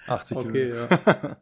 [0.06, 0.98] 80 okay, Kilometer.
[1.06, 1.36] ja.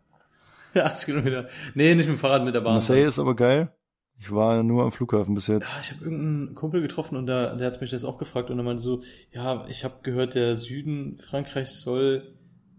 [0.75, 1.49] ja, 80 Kilometer.
[1.75, 2.75] Nee, nicht mit dem Fahrrad, mit der Bahn.
[2.75, 3.73] Marseille ist aber geil.
[4.21, 5.73] Ich war nur am Flughafen bis jetzt.
[5.73, 8.59] Ja, ich habe irgendeinen Kumpel getroffen und der, der hat mich das auch gefragt und
[8.59, 9.03] er meinte so,
[9.33, 12.35] ja, ich habe gehört, der Süden Frankreichs soll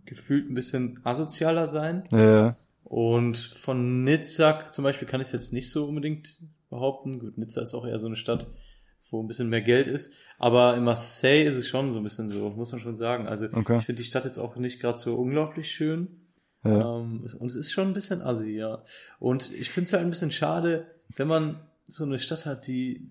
[0.06, 2.04] gefühlt ein bisschen asozialer sein.
[2.12, 2.58] Ja, ja.
[2.84, 7.20] Und von Nizza zum Beispiel kann ich es jetzt nicht so unbedingt behaupten.
[7.20, 8.48] Gut, Nizza ist auch eher so eine Stadt,
[9.10, 10.12] wo ein bisschen mehr Geld ist.
[10.38, 13.28] Aber in Marseille ist es schon so ein bisschen so, muss man schon sagen.
[13.28, 13.78] Also Okay.
[13.80, 16.08] ich finde die Stadt jetzt auch nicht gerade so unglaublich schön.
[16.64, 17.00] Ja.
[17.00, 18.84] Ähm, und es ist schon ein bisschen assi, ja.
[19.20, 23.10] Und ich finde es halt ein bisschen schade, wenn man so eine Stadt hat, die,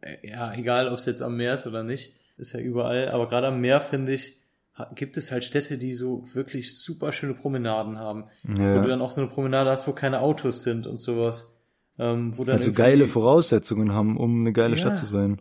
[0.00, 3.28] äh, ja, egal ob es jetzt am Meer ist oder nicht, ist ja überall, aber
[3.28, 4.40] gerade am Meer, finde ich,
[4.94, 8.24] gibt es halt Städte, die so wirklich super schöne Promenaden haben.
[8.42, 8.86] Wo du ja.
[8.86, 11.52] dann auch so eine Promenade hast, wo keine Autos sind und sowas.
[11.96, 14.80] Ähm, wo dann Also geile Voraussetzungen haben, um eine geile Ja.
[14.80, 15.40] Stadt zu sein.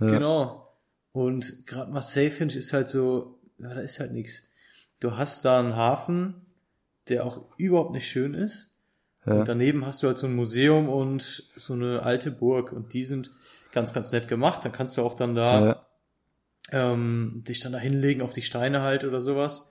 [0.00, 0.06] Ja.
[0.06, 0.68] Genau.
[1.12, 4.48] Und gerade Marseille, finde ich, ist halt so, ja, da ist halt nichts.
[5.00, 6.46] Du hast da einen Hafen,
[7.08, 8.71] der auch überhaupt nicht schön ist.
[9.26, 9.34] Ja.
[9.34, 12.72] Und daneben hast du halt so ein Museum und so eine alte Burg.
[12.72, 13.30] Und die sind
[13.70, 14.64] ganz, ganz nett gemacht.
[14.64, 15.86] Dann kannst du auch dann da Ja.
[16.92, 19.70] ähm, dich dann da hinlegen auf die Steine halt oder sowas.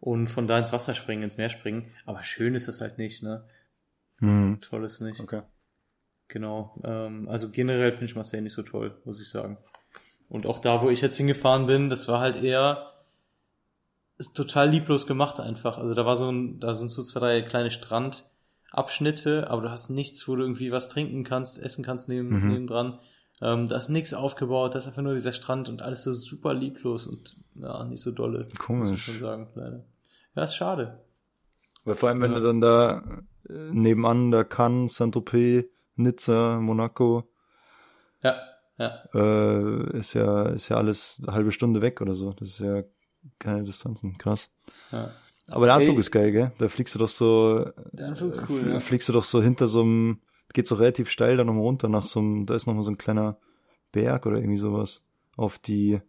[0.00, 1.92] Und von da ins Wasser springen, ins Meer springen.
[2.06, 3.44] Aber schön ist das halt nicht, ne?
[4.18, 4.58] Hm.
[4.60, 5.20] Toll ist nicht.
[5.20, 5.42] Okay.
[6.28, 6.78] Genau.
[6.84, 9.58] Ähm, also generell finde ich Marseille nicht so toll, muss ich sagen.
[10.28, 12.86] Und auch da, wo ich jetzt hingefahren bin, das war halt eher
[14.16, 15.78] ist total lieblos gemacht einfach.
[15.78, 17.70] Also da war so ein, da sind so zwei, drei kleine
[18.70, 22.48] Strandabschnitte, aber du hast nichts, wo du irgendwie was trinken kannst, essen kannst neben, Mhm.
[22.48, 22.98] nebendran.
[23.42, 26.52] Ähm, da ist nichts aufgebaut, da ist einfach nur dieser Strand und alles so super
[26.54, 28.40] lieblos und ja, nicht so dolle.
[28.44, 29.04] Muss ich Komisch.
[29.04, 29.84] schon sagen, leider.
[30.36, 31.00] Ja, ist schade.
[31.84, 32.38] Weil vor allem, wenn Ja.
[32.38, 35.64] du dann da äh, nebenan, da Cannes, Saint-Tropez,
[35.96, 37.28] Nizza, Monaco,
[38.22, 38.36] Ja,
[38.78, 39.02] ja.
[39.14, 42.32] äh, ist ja, ist ja alles eine halbe Stunde weg oder so.
[42.34, 42.82] Das ist ja
[43.38, 44.18] keine Distanzen.
[44.18, 44.50] Krass.
[44.92, 45.10] ja.
[45.50, 46.00] Aber der Anflug Ey.
[46.00, 46.52] ist geil, gell?
[46.58, 48.80] Da fliegst du doch so, Der Anflug ist cool, fl- ja.
[48.80, 50.20] fliegst du doch so hinter so einem,
[50.52, 52.98] geht so relativ steil dann nochmal runter nach so einem, da ist nochmal so ein
[52.98, 53.36] kleiner
[53.92, 55.02] Berg oder irgendwie sowas
[55.36, 56.00] auf die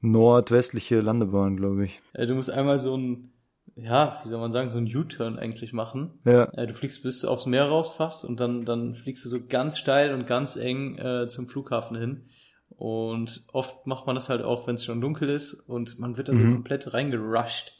[0.00, 2.00] nordwestliche Landebahn, glaube ich.
[2.12, 3.32] Äh, Du musst einmal so ein,
[3.76, 6.18] ja, wie soll man sagen, so einen U-Turn eigentlich machen.
[6.24, 6.44] Ja.
[6.52, 9.78] Äh, du fliegst bis aufs Meer raus fast und dann, dann fliegst du so ganz
[9.78, 12.28] steil und ganz eng äh, zum Flughafen hin.
[12.76, 16.28] Und oft macht man das halt auch, wenn es schon dunkel ist und man wird
[16.28, 16.52] da so Mhm.
[16.54, 17.72] komplett reingerusht.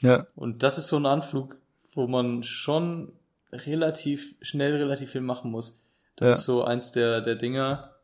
[0.00, 0.26] Ja.
[0.36, 1.56] Und das ist so ein Anflug,
[1.92, 3.12] wo man schon
[3.52, 5.82] relativ schnell relativ viel machen muss.
[6.16, 6.32] Das Ja.
[6.34, 7.94] ist so eins der, der Dinger,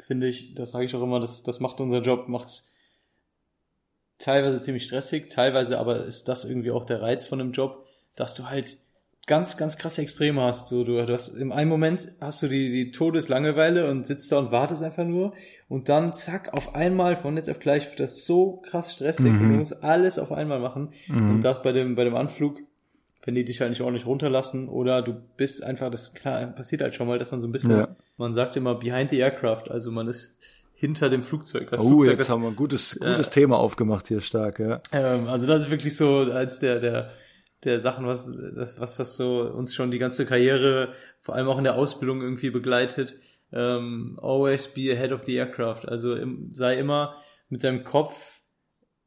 [0.00, 2.72] finde ich, das sage ich auch immer, das, das macht unser Job, macht's
[4.18, 8.34] teilweise ziemlich stressig, teilweise aber ist das irgendwie auch der Reiz von dem Job, dass
[8.34, 8.76] du halt
[9.26, 10.70] ganz, ganz krasse Extreme hast.
[10.72, 14.38] Du, du, du hast im einen Moment hast du die, die Todeslangeweile und sitzt da
[14.38, 15.32] und wartest einfach nur
[15.68, 19.38] und dann zack, auf einmal von jetzt auf gleich wird das so krass stressig und
[19.38, 20.90] du musst alles auf einmal machen.
[21.08, 22.58] Und das bei dem, bei dem Anflug,
[23.24, 26.94] wenn die dich halt nicht ordentlich runterlassen oder du bist einfach, das klar, passiert halt
[26.96, 27.88] schon mal, dass man so ein bisschen, Ja.
[28.18, 30.36] man sagt immer behind the aircraft, also man ist
[30.74, 31.70] hinter dem Flugzeug.
[31.70, 34.80] Das Oh, Flugzeug jetzt ist- haben wir ein gutes, gutes Thema aufgemacht hier stark, ja.
[34.90, 37.10] ähm, also das ist wirklich so als der der
[37.64, 41.58] der Sachen, was das was das so uns schon die ganze Karriere, vor allem auch
[41.58, 43.16] in der Ausbildung irgendwie begleitet.
[43.52, 45.86] Ähm, always be ahead of the aircraft.
[45.86, 47.16] Also im, sei immer
[47.48, 48.40] mit deinem Kopf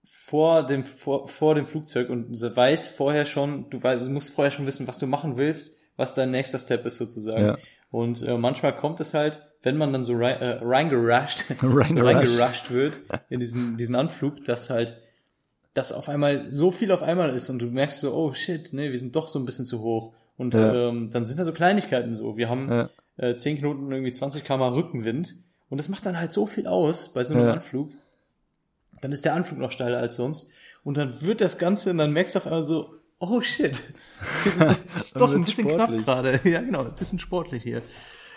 [0.04, 4.52] vor dem vor, vor dem Flugzeug und weiß vorher schon, du, weißt, du musst vorher
[4.52, 7.46] schon wissen, was du machen willst, was dein nächster Step ist sozusagen.
[7.46, 7.58] Ja.
[7.89, 12.72] Und äh, manchmal kommt es halt, wenn man dann so rein, äh, reingerusht, so reingerusht
[12.72, 15.02] wird in diesen diesen Anflug, dass halt
[15.76, 18.90] dass auf einmal so viel auf einmal ist und du merkst so, oh shit, nee,
[18.92, 20.14] wir sind doch so ein bisschen zu hoch.
[20.38, 20.90] Und Ja.
[20.90, 22.36] ähm, dann sind da so Kleinigkeiten so.
[22.38, 22.90] Wir haben Ja.
[23.18, 25.36] äh, 10 Knoten irgendwie 20 km Rückenwind
[25.70, 27.54] und das macht dann halt so viel aus bei so einem Ja.
[27.54, 27.92] Anflug.
[29.02, 30.50] Dann ist der Anflug noch steiler als sonst
[30.84, 33.80] und dann wird das Ganze und dann merkst du auf einmal so, oh shit,
[34.46, 34.58] das
[35.00, 36.04] ist doch ein bisschen sportlich.
[36.04, 36.50] knapp gerade.
[36.50, 37.82] Ja, genau, ein bisschen sportlich hier.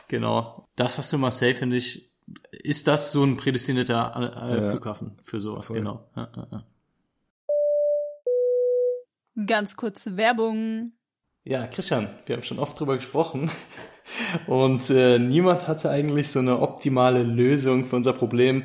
[0.09, 0.67] Genau.
[0.77, 2.11] Das hast du Marseille, finde ich,
[2.51, 4.71] ist das so ein prädestinierter äh.
[4.71, 5.79] Flughafen für sowas, Voll.
[5.79, 6.05] genau.
[6.17, 6.65] Ja, ja, ja.
[9.47, 10.93] Ganz kurze Werbung.
[11.45, 13.51] Ja, Christian, wir haben schon oft drüber gesprochen
[14.47, 18.65] und äh, niemand hatte eigentlich so eine optimale Lösung für unser Problem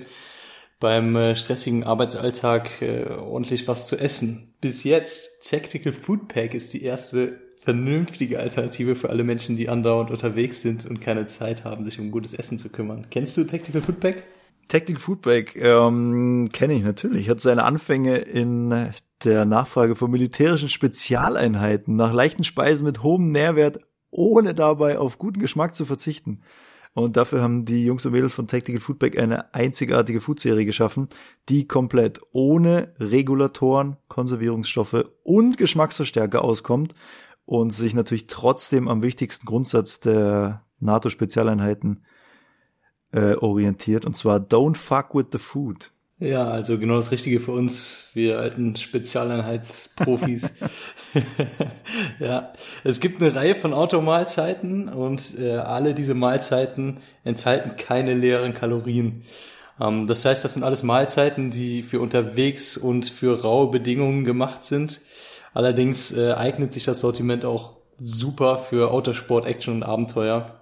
[0.80, 4.56] beim äh, stressigen Arbeitsalltag äh, ordentlich was zu essen.
[4.62, 10.12] Bis jetzt, Tactical Food Pack ist die erste vernünftige Alternative für alle Menschen, die andauernd
[10.12, 13.08] unterwegs sind und keine Zeit haben, sich um gutes Essen zu kümmern.
[13.12, 14.24] Kennst du Tactical Food Pack?
[14.68, 17.30] Tactic Foodback ähm, kenne ich natürlich.
[17.30, 18.92] Hat seine Anfänge in
[19.24, 23.80] der Nachfrage von militärischen Spezialeinheiten nach leichten Speisen mit hohem Nährwert,
[24.12, 26.42] ohne dabei auf guten Geschmack zu verzichten.
[26.94, 31.10] Und dafür haben die Jungs und Mädels von Tactical Foodback eine einzigartige Foodserie geschaffen,
[31.50, 36.94] die komplett ohne Regulatoren, Konservierungsstoffe und Geschmacksverstärker auskommt
[37.46, 42.06] und sich natürlich trotzdem am wichtigsten Grundsatz der NATO-Spezialeinheiten
[43.12, 45.93] äh, orientiert, und zwar Don't fuck with the food.
[46.24, 50.56] Ja, also genau das Richtige für uns, wir alten Spezialeinheitsprofis.
[52.20, 52.54] ja,
[52.86, 59.24] es gibt eine Reihe von Automahlzeiten und äh, alle diese Mahlzeiten enthalten keine leeren Kalorien.
[59.82, 64.64] Ähm, das heißt, das sind alles Mahlzeiten, die für unterwegs und für raue Bedingungen gemacht
[64.64, 65.02] sind.
[65.54, 70.56] Allerdings äh, eignet sich das Sortiment auch super für Autosport, Action und Abenteuer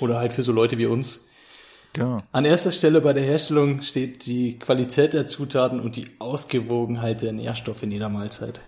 [0.00, 1.30] oder halt für so Leute wie uns.
[1.92, 2.18] Genau.
[2.32, 7.32] An erster Stelle bei der Herstellung steht die Qualität der Zutaten und die Ausgewogenheit der
[7.32, 8.60] Nährstoffe in jeder Mahlzeit.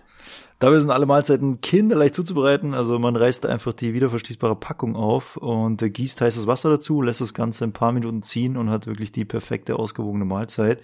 [0.58, 2.74] Dabei sind alle Mahlzeiten kinderleicht zuzubereiten.
[2.74, 7.34] Also man reißt einfach die wiederverschließbare Packung auf und gießt heißes Wasser dazu, lässt das
[7.34, 10.80] Ganze ein paar Minuten ziehen und hat wirklich die perfekte ausgewogene Mahlzeit.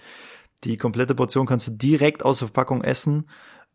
[0.63, 3.27] Die komplette Portion kannst du direkt aus der Verpackung essen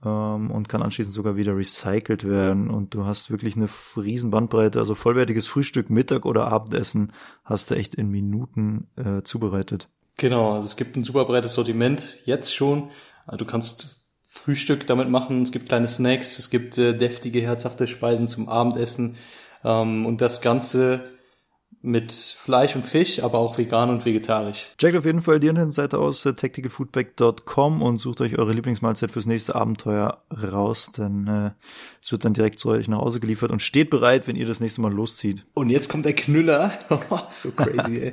[0.06, 2.70] ähm, und kann anschließend sogar wieder recycelt werden.
[2.70, 4.78] Und du hast wirklich eine riesen Bandbreite.
[4.78, 7.12] Also vollwertiges Frühstück, Mittag oder Abendessen
[7.44, 9.88] hast du echt in Minuten äh, zubereitet.
[10.16, 12.90] Genau, also es gibt ein super breites Sortiment, jetzt schon.
[13.26, 17.88] Also Du kannst Frühstück damit machen, es gibt kleine Snacks, es gibt äh, deftige, herzhafte
[17.88, 19.16] Speisen zum Abendessen
[19.64, 21.04] ähm, und das Ganze
[21.82, 24.68] mit Fleisch und Fisch, aber auch vegan und vegetarisch.
[24.78, 29.26] Checkt auf jeden Fall die Internetseite aus, äh, tacticalfoodback.com und sucht euch eure Lieblingsmahlzeit fürs
[29.26, 31.50] nächste Abenteuer raus, denn äh,
[32.02, 34.60] es wird dann direkt zu euch nach Hause geliefert und steht bereit, wenn ihr das
[34.60, 35.44] nächste Mal loszieht.
[35.54, 36.72] Und jetzt kommt der Knüller.
[37.30, 38.12] so crazy, ey.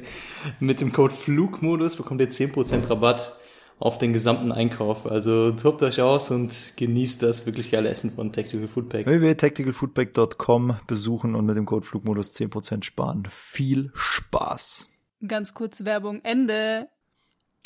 [0.60, 3.38] Mit dem Code Flugmodus bekommt ihr 10% Rabatt
[3.80, 5.06] auf den gesamten Einkauf.
[5.06, 9.06] Also tobt euch aus und genießt das wirklich geile Essen von Tactical Food Pack.
[9.06, 13.24] www.tacticalfoodback.com besuchen und mit dem Code Flugmodus 10% sparen.
[13.30, 14.90] Viel Spaß!
[15.28, 16.88] Ganz kurz Werbung, Ende.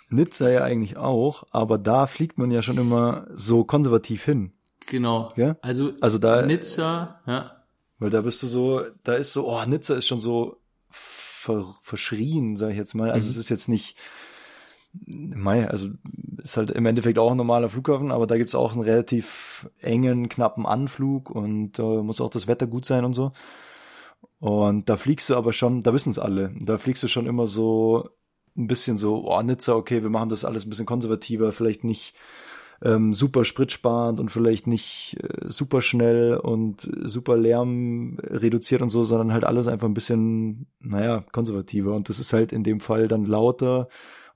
[0.10, 4.54] Nizza ja eigentlich auch, aber da fliegt man ja schon immer so konservativ hin.
[4.86, 5.34] Genau.
[5.36, 5.58] Ja?
[5.62, 7.52] Also, Also da- Nizza, ja.
[8.00, 10.58] Weil da bist du so, da ist so, oh, Nizza ist schon so
[10.92, 13.10] ver, verschrien, sag ich jetzt mal.
[13.12, 13.32] Also Mhm.
[13.32, 13.98] es ist jetzt nicht,
[14.94, 15.90] mei, also
[16.42, 20.30] ist halt im Endeffekt auch ein normaler Flughafen, aber da gibt's auch einen relativ engen,
[20.30, 23.32] knappen Anflug und äh, muss auch das Wetter gut sein und so.
[24.40, 28.10] Und da fliegst du aber schon, da wissen's alle, da fliegst du schon immer so
[28.56, 32.16] ein bisschen so, oh, Nizza, okay, wir machen das alles ein bisschen konservativer, vielleicht nicht
[32.84, 39.04] ähm, super spritsparend und vielleicht nicht äh, super schnell und super Lärm reduziert und so,
[39.04, 41.94] sondern halt alles einfach ein bisschen, naja, konservativer.
[41.94, 43.88] Und das ist halt in dem Fall dann lauter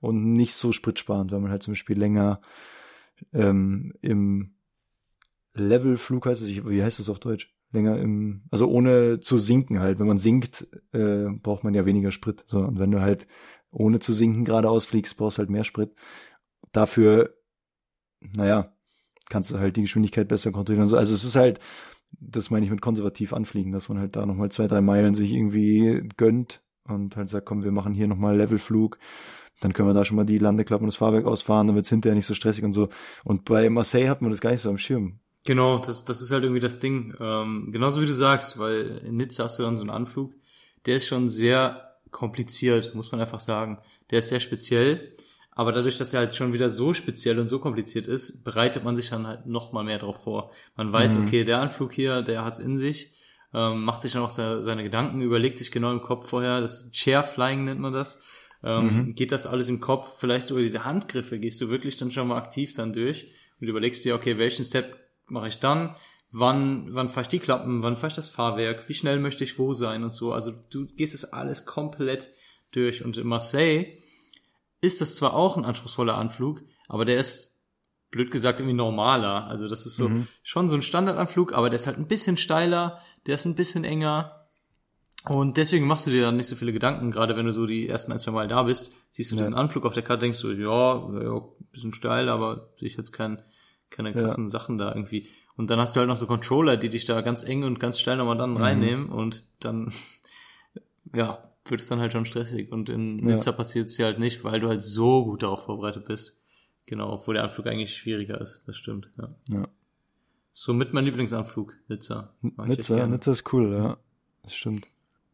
[0.02, 2.42] und nicht so spritsparend, weil man halt zum Beispiel länger
[3.34, 4.56] ähm, im
[5.54, 7.54] Levelflug heißt es, wie heißt das auf Deutsch?
[7.72, 10.00] Länger im, also ohne zu sinken halt.
[10.00, 12.44] Wenn man sinkt, äh, braucht man ja weniger Sprit.
[12.48, 13.28] So, und wenn du halt
[13.70, 15.94] ohne zu sinken geradeaus fliegst, brauchst halt mehr Sprit.
[16.74, 17.34] Dafür,
[18.20, 18.74] naja,
[19.30, 20.84] kannst du halt die Geschwindigkeit besser kontrollieren.
[20.84, 20.98] und So.
[20.98, 21.60] Also es ist halt,
[22.20, 25.32] das meine ich mit konservativ anfliegen, dass man halt da nochmal zwei, drei Meilen sich
[25.32, 29.00] irgendwie gönnt und halt sagt, komm, wir machen hier nochmal Levelflug.
[29.62, 32.16] Dann können wir da schon mal die Landeklappe und das Fahrwerk ausfahren, dann wird's hinterher
[32.16, 32.90] nicht so stressig und so.
[33.24, 35.20] Und bei Marseille hat man das gar nicht so am Schirm.
[35.46, 37.16] Genau, das, das ist halt irgendwie das Ding.
[37.20, 40.34] Ähm, genauso wie du sagst, weil in Nizza hast du dann so einen Anflug,
[40.86, 43.80] der ist schon sehr kompliziert, muss man einfach sagen.
[44.12, 45.14] Der ist sehr speziell,
[45.52, 48.96] aber dadurch, dass er halt schon wieder so speziell und so kompliziert ist, bereitet man
[48.96, 50.52] sich dann halt noch mal mehr drauf vor.
[50.76, 51.26] Man weiß, Mhm.
[51.28, 53.14] okay, der Anflug hier, der hat's in sich,
[53.54, 56.92] ähm, macht sich dann auch se- seine Gedanken, überlegt sich genau im Kopf vorher, das
[56.92, 58.24] Chair Flying nennt man das.
[58.64, 62.28] Ähm, Geht das alles im Kopf, vielleicht sogar diese Handgriffe, gehst du wirklich dann schon
[62.28, 64.98] mal aktiv dann durch und überlegst dir, okay, welchen Step
[65.28, 65.96] mache ich dann?
[66.32, 67.84] Wann, wann fahre ich die Klappen?
[67.84, 68.88] Wann fahre ich das Fahrwerk?
[68.88, 70.32] Wie schnell möchte ich wo sein und so?
[70.32, 72.32] Also du gehst es alles komplett
[72.72, 73.04] durch.
[73.04, 73.98] Und in Marseille
[74.80, 77.68] ist das zwar auch ein anspruchsvoller Anflug, aber der ist,
[78.12, 79.46] blöd gesagt, irgendwie normaler.
[79.48, 80.10] Also das ist so
[80.44, 83.84] schon so ein Standardanflug, aber der ist halt ein bisschen steiler, der ist ein bisschen
[83.84, 84.41] enger.
[85.28, 87.88] Und deswegen machst du dir dann nicht so viele Gedanken, gerade wenn du so die
[87.88, 90.52] ersten ein, zwei Mal da bist, siehst du diesen Anflug auf der Karte, denkst du,
[90.52, 93.42] ja, ja, bisschen steil, aber sehe ich jetzt kein,
[93.90, 95.28] keine krassen Sachen da irgendwie.
[95.56, 98.00] Und dann hast du halt noch so Controller, die dich da ganz eng und ganz
[98.00, 99.94] steil nochmal dann reinnehmen und dann,
[101.14, 102.72] ja, wird es dann halt schon stressig.
[102.72, 103.36] Und in Ja.
[103.36, 106.40] Nizza passiert es ja halt nicht, weil du halt so gut darauf vorbereitet bist.
[106.88, 109.36] Genau, obwohl der Anflug eigentlich schwieriger ist, das stimmt, ja.
[109.50, 109.68] Ja.
[110.52, 112.34] Somit mein Lieblingsanflug, Nizza.
[112.42, 113.08] Nizza.
[113.08, 113.98] Nizza ist cool, ja.
[114.44, 114.88] Das stimmt.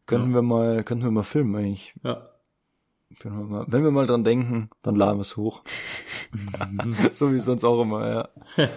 [0.07, 1.93] Könnten wir mal, könnten wir mal filmen eigentlich.
[2.03, 2.29] Ja.
[3.19, 5.61] Können wir mal, wenn wir mal dran denken, dann laden wir es hoch.
[7.11, 8.29] so wie sonst auch immer, ja.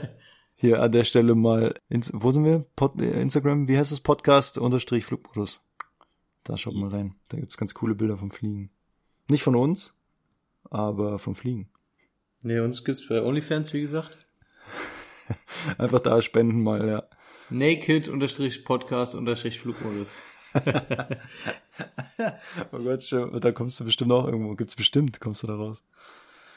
[0.56, 2.66] Hier an der Stelle mal, wo sind wir?
[2.76, 4.00] Pod, äh, Instagram, wie heißt das?
[4.00, 5.62] Podcast unterstrich Flugmodus.
[6.44, 7.14] Da schaut mal rein.
[7.28, 8.70] Da gibt's ganz coole Bilder vom Fliegen.
[9.28, 9.96] Nicht von uns,
[10.64, 11.70] aber vom Fliegen.
[12.42, 14.18] Nee, uns gibt's bei OnlyFans, wie gesagt.
[15.78, 17.04] Einfach da spenden mal, ja.
[17.50, 20.10] Naked-Podcast-Flugmodus.
[22.72, 24.54] Oh Gott, schon, da kommst du bestimmt auch irgendwo.
[24.54, 25.82] Gibt's bestimmt, kommst du da raus.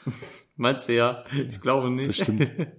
[0.56, 1.24] Meinst du ja?
[1.48, 2.08] Ich glaube nicht.
[2.08, 2.50] Bestimmt.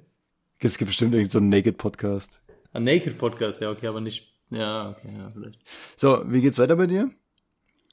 [0.59, 2.41] Es gibt bestimmt irgendeinen so einen Naked-Podcast.
[2.73, 4.33] Ein Naked-Podcast, ja, okay, aber nicht.
[4.49, 5.59] Ja, okay, ja, vielleicht.
[5.95, 7.11] So, wie geht's weiter bei dir?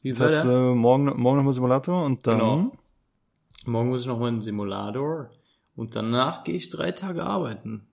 [0.01, 0.71] Wie Das geht's heißt, weiter?
[0.71, 2.39] äh, morgen, morgen nochmal Simulator und dann...
[2.39, 2.73] Genau.
[3.67, 5.31] Morgen muss ich noch mal in den Simulator
[5.77, 7.89] und danach gehe ich drei Tage arbeiten.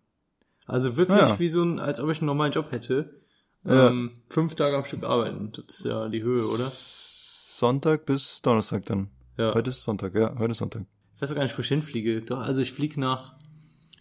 [0.65, 1.37] Also wirklich Ja.
[1.39, 3.18] wie so ein, als ob ich einen normalen Job hätte.
[3.65, 3.87] Ja.
[3.89, 5.51] Ähm, fünf Tage am Stück arbeiten.
[5.51, 6.65] Das ist ja die Höhe, oder?
[6.71, 9.09] Sonntag bis Donnerstag dann.
[9.37, 9.53] Ja.
[9.53, 10.83] Heute ist Sonntag, ja, heute ist Sonntag.
[11.15, 12.21] Ich weiß auch gar nicht, wo ich hinfliege.
[12.21, 13.33] Doch, also ich fliege nach,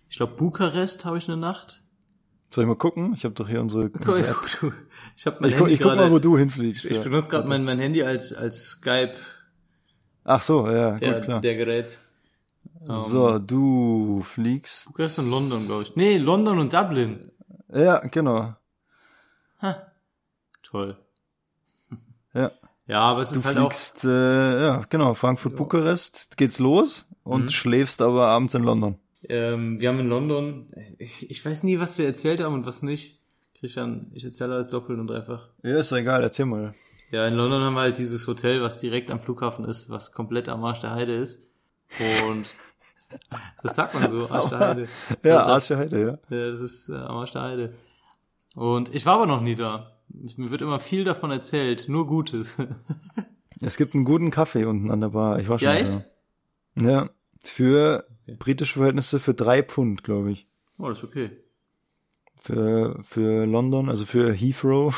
[0.09, 1.83] ich glaube Bukarest habe ich eine Nacht.
[2.51, 3.13] Soll ich mal gucken?
[3.15, 4.37] Ich habe doch hier unsere, Guck, unsere App.
[4.61, 4.73] du,
[5.17, 6.01] ich habe mein Ich, guck- Handy ich guck gerade.
[6.03, 6.85] mal, wo du hinfliegst.
[6.85, 7.03] ich, ich ja.
[7.03, 9.13] benutze gerade mein, mein Handy als als Skype
[10.25, 11.41] Ach so, ja, der, gut, klar.
[11.41, 11.99] der Gerät.
[12.87, 14.87] so, du fliegst.
[14.87, 15.97] Bukarest und London, glaube ich.
[15.97, 17.31] Nee, London und Dublin.
[17.73, 18.55] Ja, genau.
[19.63, 19.91] Ha.
[20.63, 20.97] Toll.
[22.35, 22.51] Ja.
[22.87, 27.07] Ja, aber es Du ist halt auch fliegst, äh, ja, genau, Frankfurt, Bukarest, geht's los
[27.25, 27.49] und Mhm.
[27.49, 28.99] schläfst aber abends in London.
[29.29, 32.83] Ähm, wir haben in London, ich, ich weiß nie, was wir erzählt haben und was
[32.83, 33.19] nicht.
[33.59, 35.49] Christian, ich erzähle alles doppelt und dreifach.
[35.63, 36.75] Ja, ist doch egal, erzähl mal.
[37.11, 40.49] Ja, in London haben wir halt dieses Hotel, was direkt am Flughafen ist, was komplett
[40.49, 41.43] am Arsch der Heide ist.
[42.29, 42.55] Und
[43.63, 44.89] das sagt man so, Arsch der Heide.
[45.25, 46.37] Ja, das, Arsch der Heide, ja.
[46.37, 47.75] Ja, das ist äh, am Arsch der Heide.
[48.59, 49.93] Und ich war aber noch nie da.
[50.09, 52.57] Mir wird immer viel davon erzählt, nur Gutes.
[53.61, 55.41] Es gibt einen guten Kaffee unten an der Bar.
[55.41, 55.93] Ich war schon Ja, echt?
[56.77, 56.89] da.
[56.89, 57.11] Ja,
[57.43, 58.07] für
[58.39, 60.47] britische Verhältnisse für drei Pfund, glaube ich.
[60.79, 61.31] Oh, das ist okay.
[62.37, 64.95] Für, für London, also für Heathrow.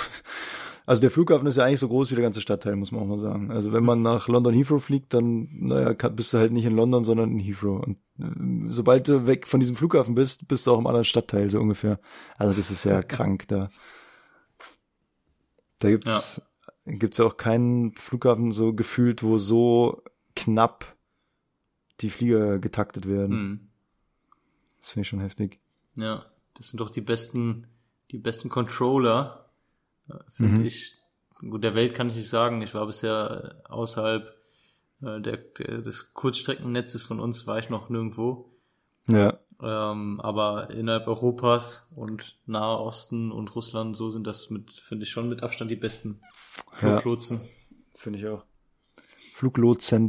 [0.91, 3.07] Also der Flughafen ist ja eigentlich so groß wie der ganze Stadtteil, muss man auch
[3.07, 3.53] mal sagen.
[3.53, 7.05] Also wenn man nach London Heathrow fliegt, dann, naja, bist du halt nicht in London,
[7.05, 7.81] sondern in Heathrow.
[7.81, 11.49] Und äh, sobald du weg von diesem Flughafen bist, bist du auch im anderen Stadtteil,
[11.49, 12.01] so ungefähr.
[12.39, 13.71] Also das ist ja krank da.
[15.79, 16.43] Da gibt's,
[16.87, 20.03] gibt's ja auch keinen Flughafen so gefühlt, wo so
[20.35, 20.97] knapp
[22.01, 23.37] die Flieger getaktet werden.
[23.37, 23.61] Hm.
[24.81, 25.61] Das finde ich schon heftig.
[25.95, 27.69] Ja, das sind doch die besten,
[28.11, 29.50] die besten Controller,
[30.35, 30.65] finde Mhm.
[30.67, 30.97] ich.
[31.39, 32.61] Gut, der Welt kann ich nicht sagen.
[32.63, 34.29] Ich war bisher äh, außerhalb
[35.03, 38.53] äh, der, der, des Kurzstreckennetzes von uns, war ich noch nirgendwo.
[39.09, 45.05] Ja, Ähm, aber innerhalb Europas und Nahe Osten und Russland, so sind das mit, finde
[45.05, 46.21] ich schon mit Abstand die besten
[46.81, 46.99] Ja.
[47.01, 47.41] Fluglotsen.
[47.95, 48.45] finde ich auch.
[49.35, 50.09] Fluglotsen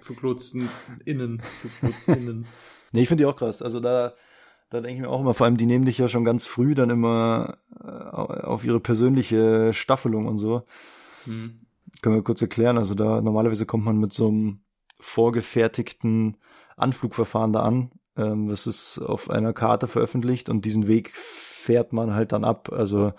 [0.00, 0.68] Fluglotsen
[1.04, 2.46] innen, Fluglotsen innen.
[2.92, 3.60] Nee, ich finde die auch krass.
[3.60, 4.14] Also da,
[4.70, 6.74] da denke ich mir auch immer, vor allem die nehmen dich ja schon ganz früh
[6.74, 10.62] dann immer äh, auf ihre persönliche Staffelung und so.
[11.24, 11.60] Hm.
[12.02, 12.78] Können wir kurz erklären.
[12.78, 14.60] Also da normalerweise kommt man mit so einem
[14.98, 16.36] vorgefertigten
[16.76, 17.92] Anflugverfahren da an.
[18.16, 22.72] Ähm, das ist auf einer Karte veröffentlicht und diesen Weg fährt man halt dann ab.
[22.72, 23.12] Also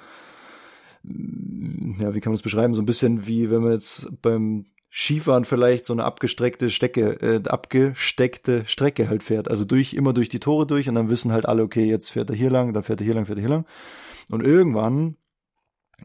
[1.04, 2.74] ja, wie kann man das beschreiben?
[2.74, 4.66] So ein bisschen wie wenn man jetzt beim
[4.98, 9.50] Skifahren vielleicht so eine abgestreckte Strecke, äh, abgesteckte Strecke halt fährt.
[9.50, 12.30] Also durch, immer durch die Tore durch und dann wissen halt alle, okay, jetzt fährt
[12.30, 13.66] er hier lang, dann fährt er hier lang, fährt er hier lang.
[14.30, 15.18] Und irgendwann,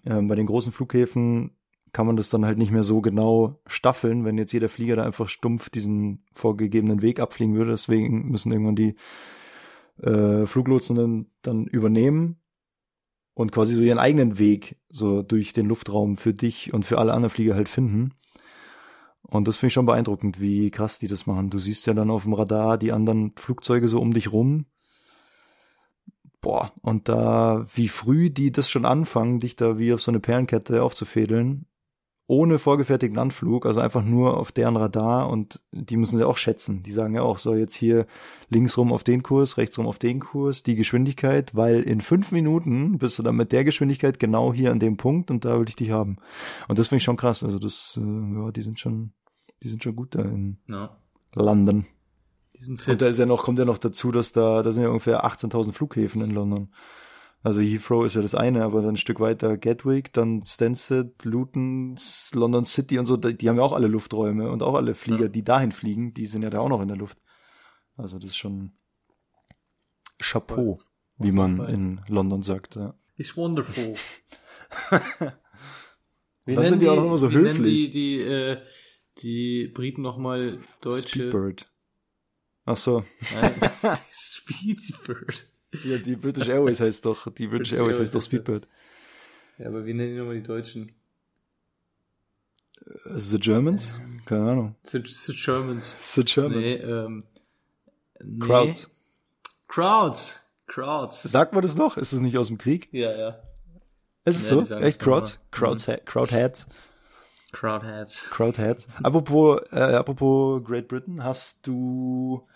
[0.04, 1.52] ähm, bei den großen Flughäfen
[1.92, 5.04] kann man das dann halt nicht mehr so genau staffeln, wenn jetzt jeder Flieger da
[5.04, 7.70] einfach stumpf diesen vorgegebenen Weg abfliegen würde.
[7.70, 8.96] Deswegen müssen irgendwann die
[10.02, 12.40] äh, Fluglotsen dann, dann übernehmen
[13.34, 17.12] und quasi so ihren eigenen Weg so durch den Luftraum für dich und für alle
[17.12, 18.14] anderen Flieger halt finden.
[19.30, 21.50] Und das finde ich schon beeindruckend, wie krass die das machen.
[21.50, 24.66] Du siehst ja dann auf dem Radar die anderen Flugzeuge so um dich rum.
[26.40, 30.20] Boah, und da, wie früh die das schon anfangen, dich da wie auf so eine
[30.20, 31.66] Perlenkette aufzufädeln,
[32.30, 36.84] ohne vorgefertigten Anflug, also einfach nur auf deren Radar und die müssen sie auch schätzen.
[36.84, 38.06] Die sagen ja auch, so jetzt hier
[38.48, 42.30] links rum auf den Kurs, rechts rum auf den Kurs, die Geschwindigkeit, weil in fünf
[42.30, 45.68] Minuten bist du dann mit der Geschwindigkeit genau hier an dem Punkt und da will
[45.68, 46.18] ich dich haben.
[46.68, 47.42] Und das finde ich schon krass.
[47.42, 49.12] Also das, äh, ja, die sind schon,
[49.62, 50.96] die sind schon gut da in Ja,
[51.34, 51.86] London.
[52.56, 53.00] die sind Und fit.
[53.02, 55.72] da ist ja noch, kommt ja noch dazu, dass da, da sind ja ungefähr 18.000
[55.72, 56.72] Flughäfen in London.
[57.42, 61.96] Also Heathrow ist ja das eine, aber dann ein Stück weiter Gatwick, dann Stansted, Luton,
[62.34, 65.22] London City und so, die die haben ja auch alle Lufträume und auch alle Flieger,
[65.22, 65.28] Ja.
[65.28, 67.18] die dahin fliegen, die sind ja da auch noch in der Luft.
[67.96, 68.72] Also das ist schon
[70.18, 70.80] Chapeau,
[71.16, 71.70] wie man Voll.
[71.70, 72.76] in London sagt.
[72.76, 72.94] Ja.
[73.16, 73.94] It's wonderful.
[76.46, 77.90] Dann sind die auch noch immer so wie nennen höflich.
[77.90, 78.58] die, die, äh,
[79.22, 81.08] die Briten nochmal deutsche...
[81.08, 81.70] Speedbird.
[82.64, 83.04] Ach so.
[84.12, 85.46] Speedbird.
[85.84, 88.22] Ja, die British Airways heißt doch, die British British Airways Airways heißt doch.
[88.22, 88.68] Speedbird.
[89.58, 90.92] Ja, aber wie nennen die nochmal die Deutschen?
[93.14, 93.92] The Germans?
[94.24, 94.76] Keine Ahnung.
[94.84, 95.96] The, the Germans.
[96.00, 96.56] The Germans.
[96.56, 97.24] Nee, ähm...
[98.22, 98.46] Nee.
[98.46, 98.90] Crowds.
[99.68, 100.40] Crowds.
[100.66, 101.22] Crowds.
[101.22, 101.96] Sagt man das noch?
[101.96, 102.88] Ist es nicht aus dem Krieg?
[102.92, 103.42] Ja, ja.
[104.24, 104.74] Ist es Ja, so?
[104.76, 104.82] Echt?
[104.82, 105.38] das Crowds?
[105.50, 106.68] Crowds, Crowdheads?
[107.52, 108.22] Crowdheads.
[108.30, 108.88] Crowdheads.
[109.02, 112.46] Apropos, äh, apropos Great Britain, hast du,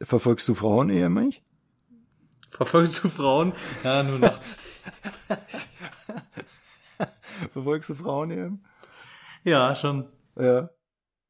[0.00, 1.42] verfolgst du Frauen eher mich?
[2.50, 3.52] Verfolgst du Frauen?
[3.82, 4.58] Ja, nur nachts.
[7.52, 8.52] Verfolgst du Frauen eher?
[9.44, 10.08] ja, schon.
[10.38, 10.70] Ja.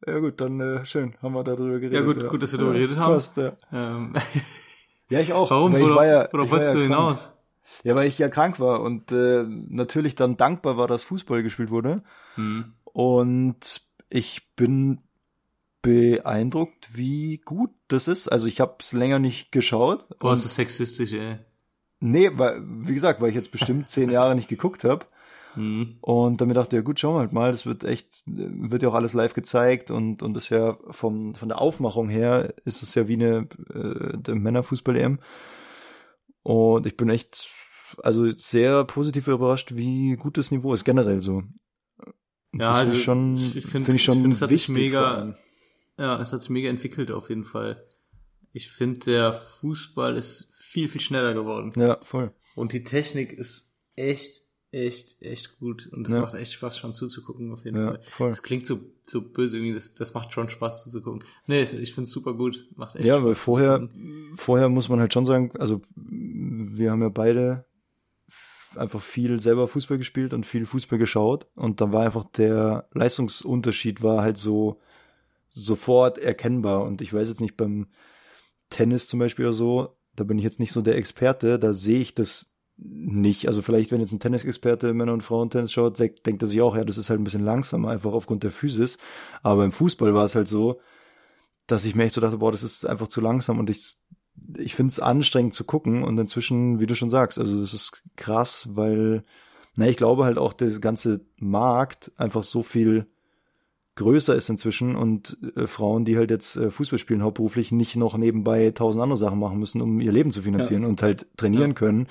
[0.06, 1.94] Ja gut, dann äh, schön, haben wir darüber geredet.
[1.94, 3.14] Ja, gut, gut, dass wir darüber geredet haben.
[3.14, 3.52] Passt, ja.
[3.72, 4.14] Ähm,
[5.08, 5.50] ja, ich auch.
[5.50, 5.72] warum?
[5.72, 7.30] weil ich war ja, worauf wolltest ja du hinaus?
[7.82, 11.70] Ja, weil ich ja krank war und äh, natürlich dann dankbar war, dass Fußball gespielt
[11.70, 12.02] wurde.
[12.36, 12.74] Hm.
[12.84, 15.00] Und ich bin
[15.82, 18.28] beeindruckt, wie gut das ist.
[18.28, 20.06] Also ich habe es länger nicht geschaut.
[20.18, 21.38] Boah, ist das sexistisch, ey.
[22.00, 25.06] Nee, weil, wie gesagt, weil ich jetzt bestimmt zehn Jahre nicht geguckt habe.
[25.54, 25.98] Hm.
[26.00, 28.88] Und damit dachte ich, ja gut, schauen wir halt mal, das wird echt, wird ja
[28.88, 32.94] auch alles live gezeigt und, und ist ja vom, von der Aufmachung her ist es
[32.94, 35.18] ja wie eine äh, Männerfußball-EM.
[36.42, 37.50] Und ich bin echt,
[38.02, 41.42] also sehr positiv überrascht, wie gut das Niveau ist, generell so.
[42.52, 44.68] Ja, das also ich schon, ich finde find- ich ich schon find, es hat sich
[44.68, 45.36] mega-.
[45.98, 47.84] Ja, es hat sich mega entwickelt auf jeden Fall.
[48.52, 51.72] Ich finde, der Fußball ist viel, viel schneller geworden.
[51.76, 52.32] Ja, voll.
[52.54, 55.88] Und die Technik ist echt, echt, echt gut.
[55.92, 56.20] Und es Ja.
[56.20, 58.00] macht echt Spaß, schon zuzugucken, auf jeden Ja, Fall.
[58.02, 58.28] voll.
[58.30, 61.24] Das klingt so, so böse irgendwie, das, das macht schon Spaß zuzugucken.
[61.46, 62.68] Nee, ich finde es super gut.
[62.76, 63.88] Macht echt Ja, Spaß weil vorher,
[64.36, 67.66] vorher muss man halt schon sagen, also wir haben ja beide
[68.78, 74.02] einfach viel selber Fußball gespielt und viel Fußball geschaut und da war einfach der Leistungsunterschied
[74.02, 74.80] war halt so
[75.50, 77.86] sofort erkennbar und ich weiß jetzt nicht beim
[78.70, 82.00] Tennis zum Beispiel oder so, da bin ich jetzt nicht so der Experte, da sehe
[82.00, 83.46] ich das nicht.
[83.46, 86.84] Also vielleicht, wenn jetzt ein Tennisexperte Männer- und Frauentennis schaut, denkt er sich auch, ja,
[86.84, 88.98] das ist halt ein bisschen langsamer, einfach aufgrund der Physis.
[89.42, 90.80] Aber im Fußball war es halt so,
[91.66, 93.96] dass ich mir echt so dachte, boah, das ist einfach zu langsam und ich,
[94.56, 98.02] ich finde es anstrengend zu gucken und inzwischen, wie du schon sagst, also das ist
[98.16, 99.24] krass, weil,
[99.76, 103.06] na, ich glaube halt auch, der ganze Markt einfach so viel
[103.96, 108.16] größer ist inzwischen und äh, Frauen, die halt jetzt äh, Fußball spielen hauptberuflich, nicht noch
[108.16, 111.74] nebenbei tausend andere Sachen machen müssen, um ihr Leben zu finanzieren und halt trainieren Ja.
[111.74, 112.08] können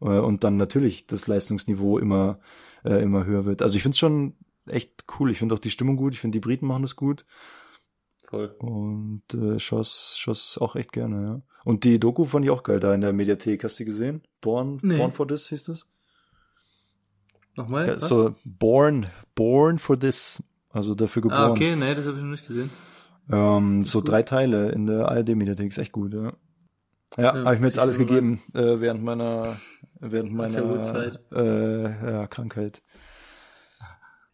[0.00, 2.38] äh, und dann natürlich das Leistungsniveau immer
[2.84, 3.60] äh, immer höher wird.
[3.60, 4.34] Also ich finde es schon
[4.66, 5.30] echt cool.
[5.30, 6.14] Ich finde auch die Stimmung gut.
[6.14, 7.26] Ich finde die Briten machen das gut
[8.28, 8.54] Voll.
[8.58, 11.22] und äh, schoss schoss auch echt gerne.
[11.22, 11.42] Ja.
[11.64, 13.62] Und die Doku fand ich auch geil da in der Mediathek.
[13.64, 14.22] Hast du die gesehen?
[14.40, 14.98] Born Nee.
[14.98, 15.88] Born for This hieß das?
[17.56, 17.86] Nochmal?
[17.88, 20.42] Ja, so Born Born for This.
[20.70, 21.40] Also dafür geboren.
[21.40, 22.70] ah, okay, nee, das habe ich noch nicht gesehen.
[23.30, 24.10] Ähm, so gut.
[24.10, 26.32] drei Teile in der ARD-Mediathek, ist echt gut, ja.
[27.16, 29.56] Ja, Ja, habe ich mir jetzt alles gegeben äh, während meiner
[30.00, 32.82] während meiner äh, ja, Krankheit.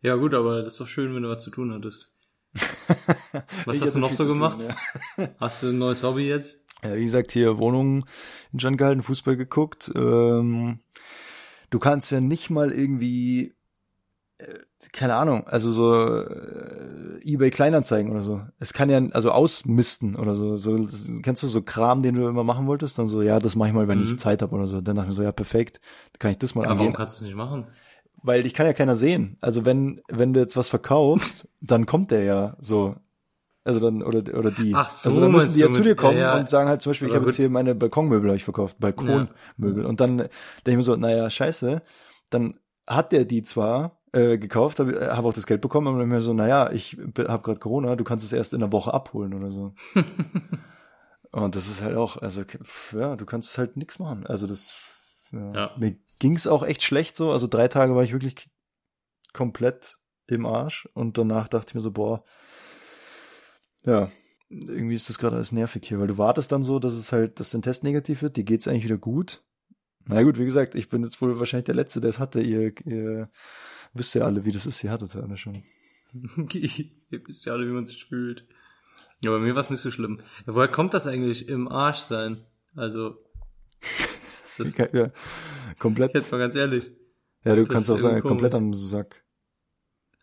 [0.01, 2.11] Ja, gut, aber das ist doch schön, wenn du was zu tun hattest.
[3.66, 4.61] Was Ich hast du noch so zu tun, gemacht?
[4.61, 4.76] ja.
[5.40, 6.59] Hast du ein neues Hobby jetzt?
[6.84, 8.05] Ja, wie gesagt, hier Wohnung
[8.53, 9.90] in Stand gehalten, Fußball geguckt.
[9.94, 10.80] Ähm,
[11.70, 13.55] du kannst ja nicht mal irgendwie,
[14.38, 14.46] äh,
[14.92, 18.42] keine Ahnung, also so äh, eBay Kleinanzeigen oder so.
[18.59, 20.57] Es kann ja, also ausmisten oder so.
[20.57, 20.76] so
[21.22, 22.98] kennst du so Kram, den du immer machen wolltest?
[22.98, 24.03] Dann so, ja, das mache ich mal, wenn Mhm.
[24.03, 24.80] ich Zeit habe oder so.
[24.80, 25.80] Dann dachte ich mir so, ja, perfekt,
[26.12, 26.94] dann kann ich das mal Ja, warum angehen.
[26.94, 27.66] kannst du es nicht machen?
[28.22, 29.36] Weil dich kann ja keiner sehen.
[29.40, 32.96] Also wenn, wenn du jetzt was verkaufst, dann kommt der ja so.
[33.64, 34.72] Also dann, oder, oder die.
[34.74, 36.40] Ach so, Also dann müssen die ja zu dir kommen ja, ja.
[36.40, 39.86] und sagen halt zum Beispiel, ich habe jetzt hier meine Balkonmöbel hab ich verkauft, Balkonmöbel.
[39.86, 40.30] Und dann denke
[40.66, 41.82] ich mir so, naja, scheiße,
[42.30, 42.58] dann
[42.88, 46.20] hat der die zwar äh, gekauft, habe hab auch das Geld bekommen, aber dann mir
[46.20, 49.50] so, naja, ich habe gerade Corona, du kannst es erst in einer Woche abholen oder
[49.50, 49.74] so.
[51.30, 52.42] und das ist halt auch, also
[52.92, 54.26] ja, du kannst halt nichts machen.
[54.26, 54.74] Also das,
[55.30, 55.52] ja.
[55.54, 55.70] Ja.
[55.78, 57.32] mir ging's auch echt schlecht so.
[57.32, 58.48] Also drei Tage war ich wirklich
[59.32, 59.98] komplett
[60.28, 62.22] im Arsch und danach dachte ich mir so, boah,
[63.84, 64.08] ja,
[64.48, 67.40] irgendwie ist das gerade alles nervig hier, weil du wartest dann so, dass es halt,
[67.40, 69.42] dass dein Test negativ wird, dir geht's eigentlich wieder gut.
[70.04, 72.40] Na gut, wie gesagt, ich bin jetzt wohl wahrscheinlich der Letzte, der es hatte.
[72.40, 73.28] Ihr, ihr
[73.92, 74.82] wisst ja alle, wie das ist.
[74.84, 75.64] Ihr hattet ja alle schon.
[76.52, 78.46] Ihr wisst ja alle, wie man sich fühlt.
[79.24, 80.20] Ja, bei mir war es nicht so schlimm.
[80.46, 82.44] Woher kommt das eigentlich im Arsch sein?
[82.74, 83.16] Also,
[84.61, 85.11] ist Ja,
[85.78, 86.14] komplett.
[86.14, 86.90] jetzt mal ganz ehrlich.
[87.44, 89.24] ja, du kannst auch sagen, komplett am Sack.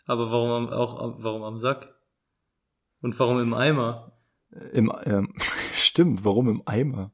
[0.06, 1.94] Aber warum am, auch, warum am Sack?
[3.02, 4.14] Und warum im Eimer?
[4.74, 5.34] Im, ähm,
[5.76, 7.12] stimmt, warum im Eimer?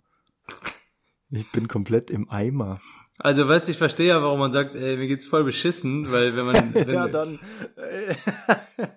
[1.30, 2.80] Ich bin komplett im Eimer.
[3.18, 6.36] Also, weißt du, ich verstehe ja, warum man sagt, ey, mir geht's voll beschissen, weil
[6.36, 7.40] wenn man, wenn, ja, dann.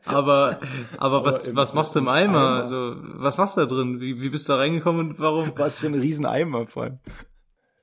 [0.04, 0.60] aber,
[0.98, 2.38] aber was, im- was machst du im im Eimer?
[2.38, 2.62] Eimer.
[2.62, 4.00] Also, was machst du da drin?
[4.00, 5.52] Wie, wie bist du da reingekommen und warum?
[5.56, 6.98] Was für ein Rieseneimer vor allem.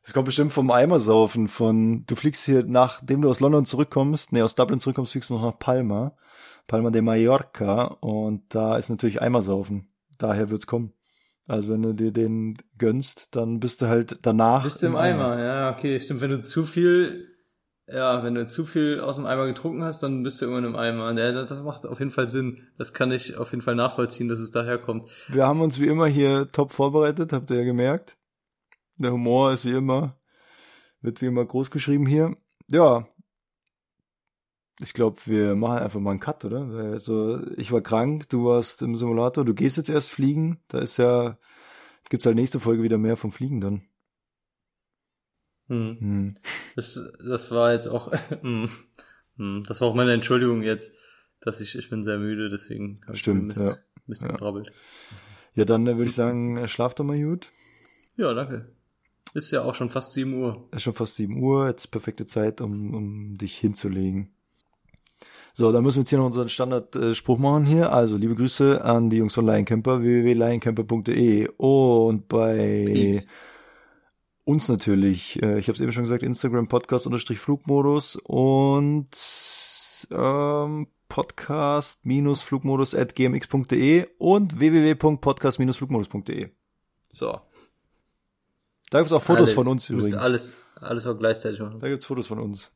[0.05, 4.43] Das kommt bestimmt vom Eimersaufen von, du fliegst hier, nachdem du aus London zurückkommst, nee,
[4.43, 6.15] aus Dublin zurückkommst, fliegst du noch nach Palma.
[6.67, 9.87] Palma de Mallorca und da ist natürlich Eimersaufen.
[10.19, 10.93] Daher wird's kommen.
[11.47, 14.63] Also wenn du dir den gönnst, dann bist du halt danach.
[14.63, 15.39] Bist du im Eimer?
[15.43, 16.21] Ja, okay, stimmt.
[16.21, 17.27] Wenn du zu viel,
[17.87, 20.75] ja, wenn du zu viel aus dem Eimer getrunken hast, dann bist du irgendwann im
[20.75, 21.19] Eimer.
[21.19, 22.67] Ja, das das macht auf jeden Fall Sinn.
[22.77, 25.09] Das kann ich auf jeden Fall nachvollziehen, dass es daher kommt.
[25.29, 28.17] Wir haben uns wie immer hier top vorbereitet, habt ihr ja gemerkt.
[28.97, 30.19] Der Humor ist wie immer,
[31.01, 32.37] wird wie immer groß geschrieben hier.
[32.67, 33.07] Ja.
[34.81, 36.65] Ich glaube, wir machen einfach mal einen Cut, oder?
[36.91, 40.59] Also, ich war krank, du warst im Simulator, du gehst jetzt erst fliegen.
[40.67, 41.37] Da ist ja,
[42.09, 43.83] gibt's halt nächste Folge wieder mehr vom Fliegen dann.
[45.67, 45.97] Hm.
[45.99, 46.35] Hm.
[46.75, 48.69] Das, das war jetzt auch, hm.
[49.37, 49.63] Hm.
[49.67, 50.91] das war auch meine Entschuldigung jetzt,
[51.39, 53.77] dass ich, ich bin sehr müde, deswegen habe ich Stimmt, Mist, ja.
[54.05, 54.27] Mist Ja.
[54.29, 54.71] gebrabbelt.
[55.53, 57.51] Ja, dann äh, würde ich sagen, schlaf doch mal gut.
[58.17, 58.74] Ja, danke.
[59.35, 60.65] Ist ja auch schon fast 7 Uhr.
[60.71, 64.29] Ist schon fast 7 Uhr, jetzt perfekte Zeit, um, um dich hinzulegen.
[65.53, 67.91] So, dann müssen wir jetzt hier noch unseren Standardspruch machen hier.
[67.91, 73.27] Also, liebe Grüße an die Jungs von Lioncamper, www.lioncamper.de und bei Peace.
[74.45, 79.09] uns natürlich, äh, ich habe es eben schon gesagt, Instagram Podcast unterstrich Flugmodus und
[80.11, 86.51] ähm, Podcast-Flugmodus at gmx.de und www.podcast-flugmodus.de.
[87.09, 87.41] So.
[88.95, 89.53] Da gibt's auch Fotos Alles.
[89.55, 90.15] von uns übrigens.
[90.15, 91.81] Alles, alles auch gleichzeitig machen.
[91.81, 92.73] Da gibt's Fotos von uns.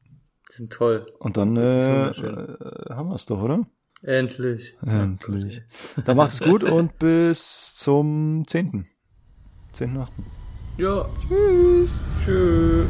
[0.50, 1.10] Die sind toll.
[1.18, 3.66] Und dann äh, äh, haben wir's doch, oder?
[4.02, 4.76] Endlich.
[4.86, 5.62] Endlich.
[6.06, 8.86] Dann macht es gut und bis zum 10.
[9.74, 10.08] 10.8.
[10.78, 11.08] Ja.
[11.26, 11.92] Tschüss.
[12.26, 12.88] Tschüss.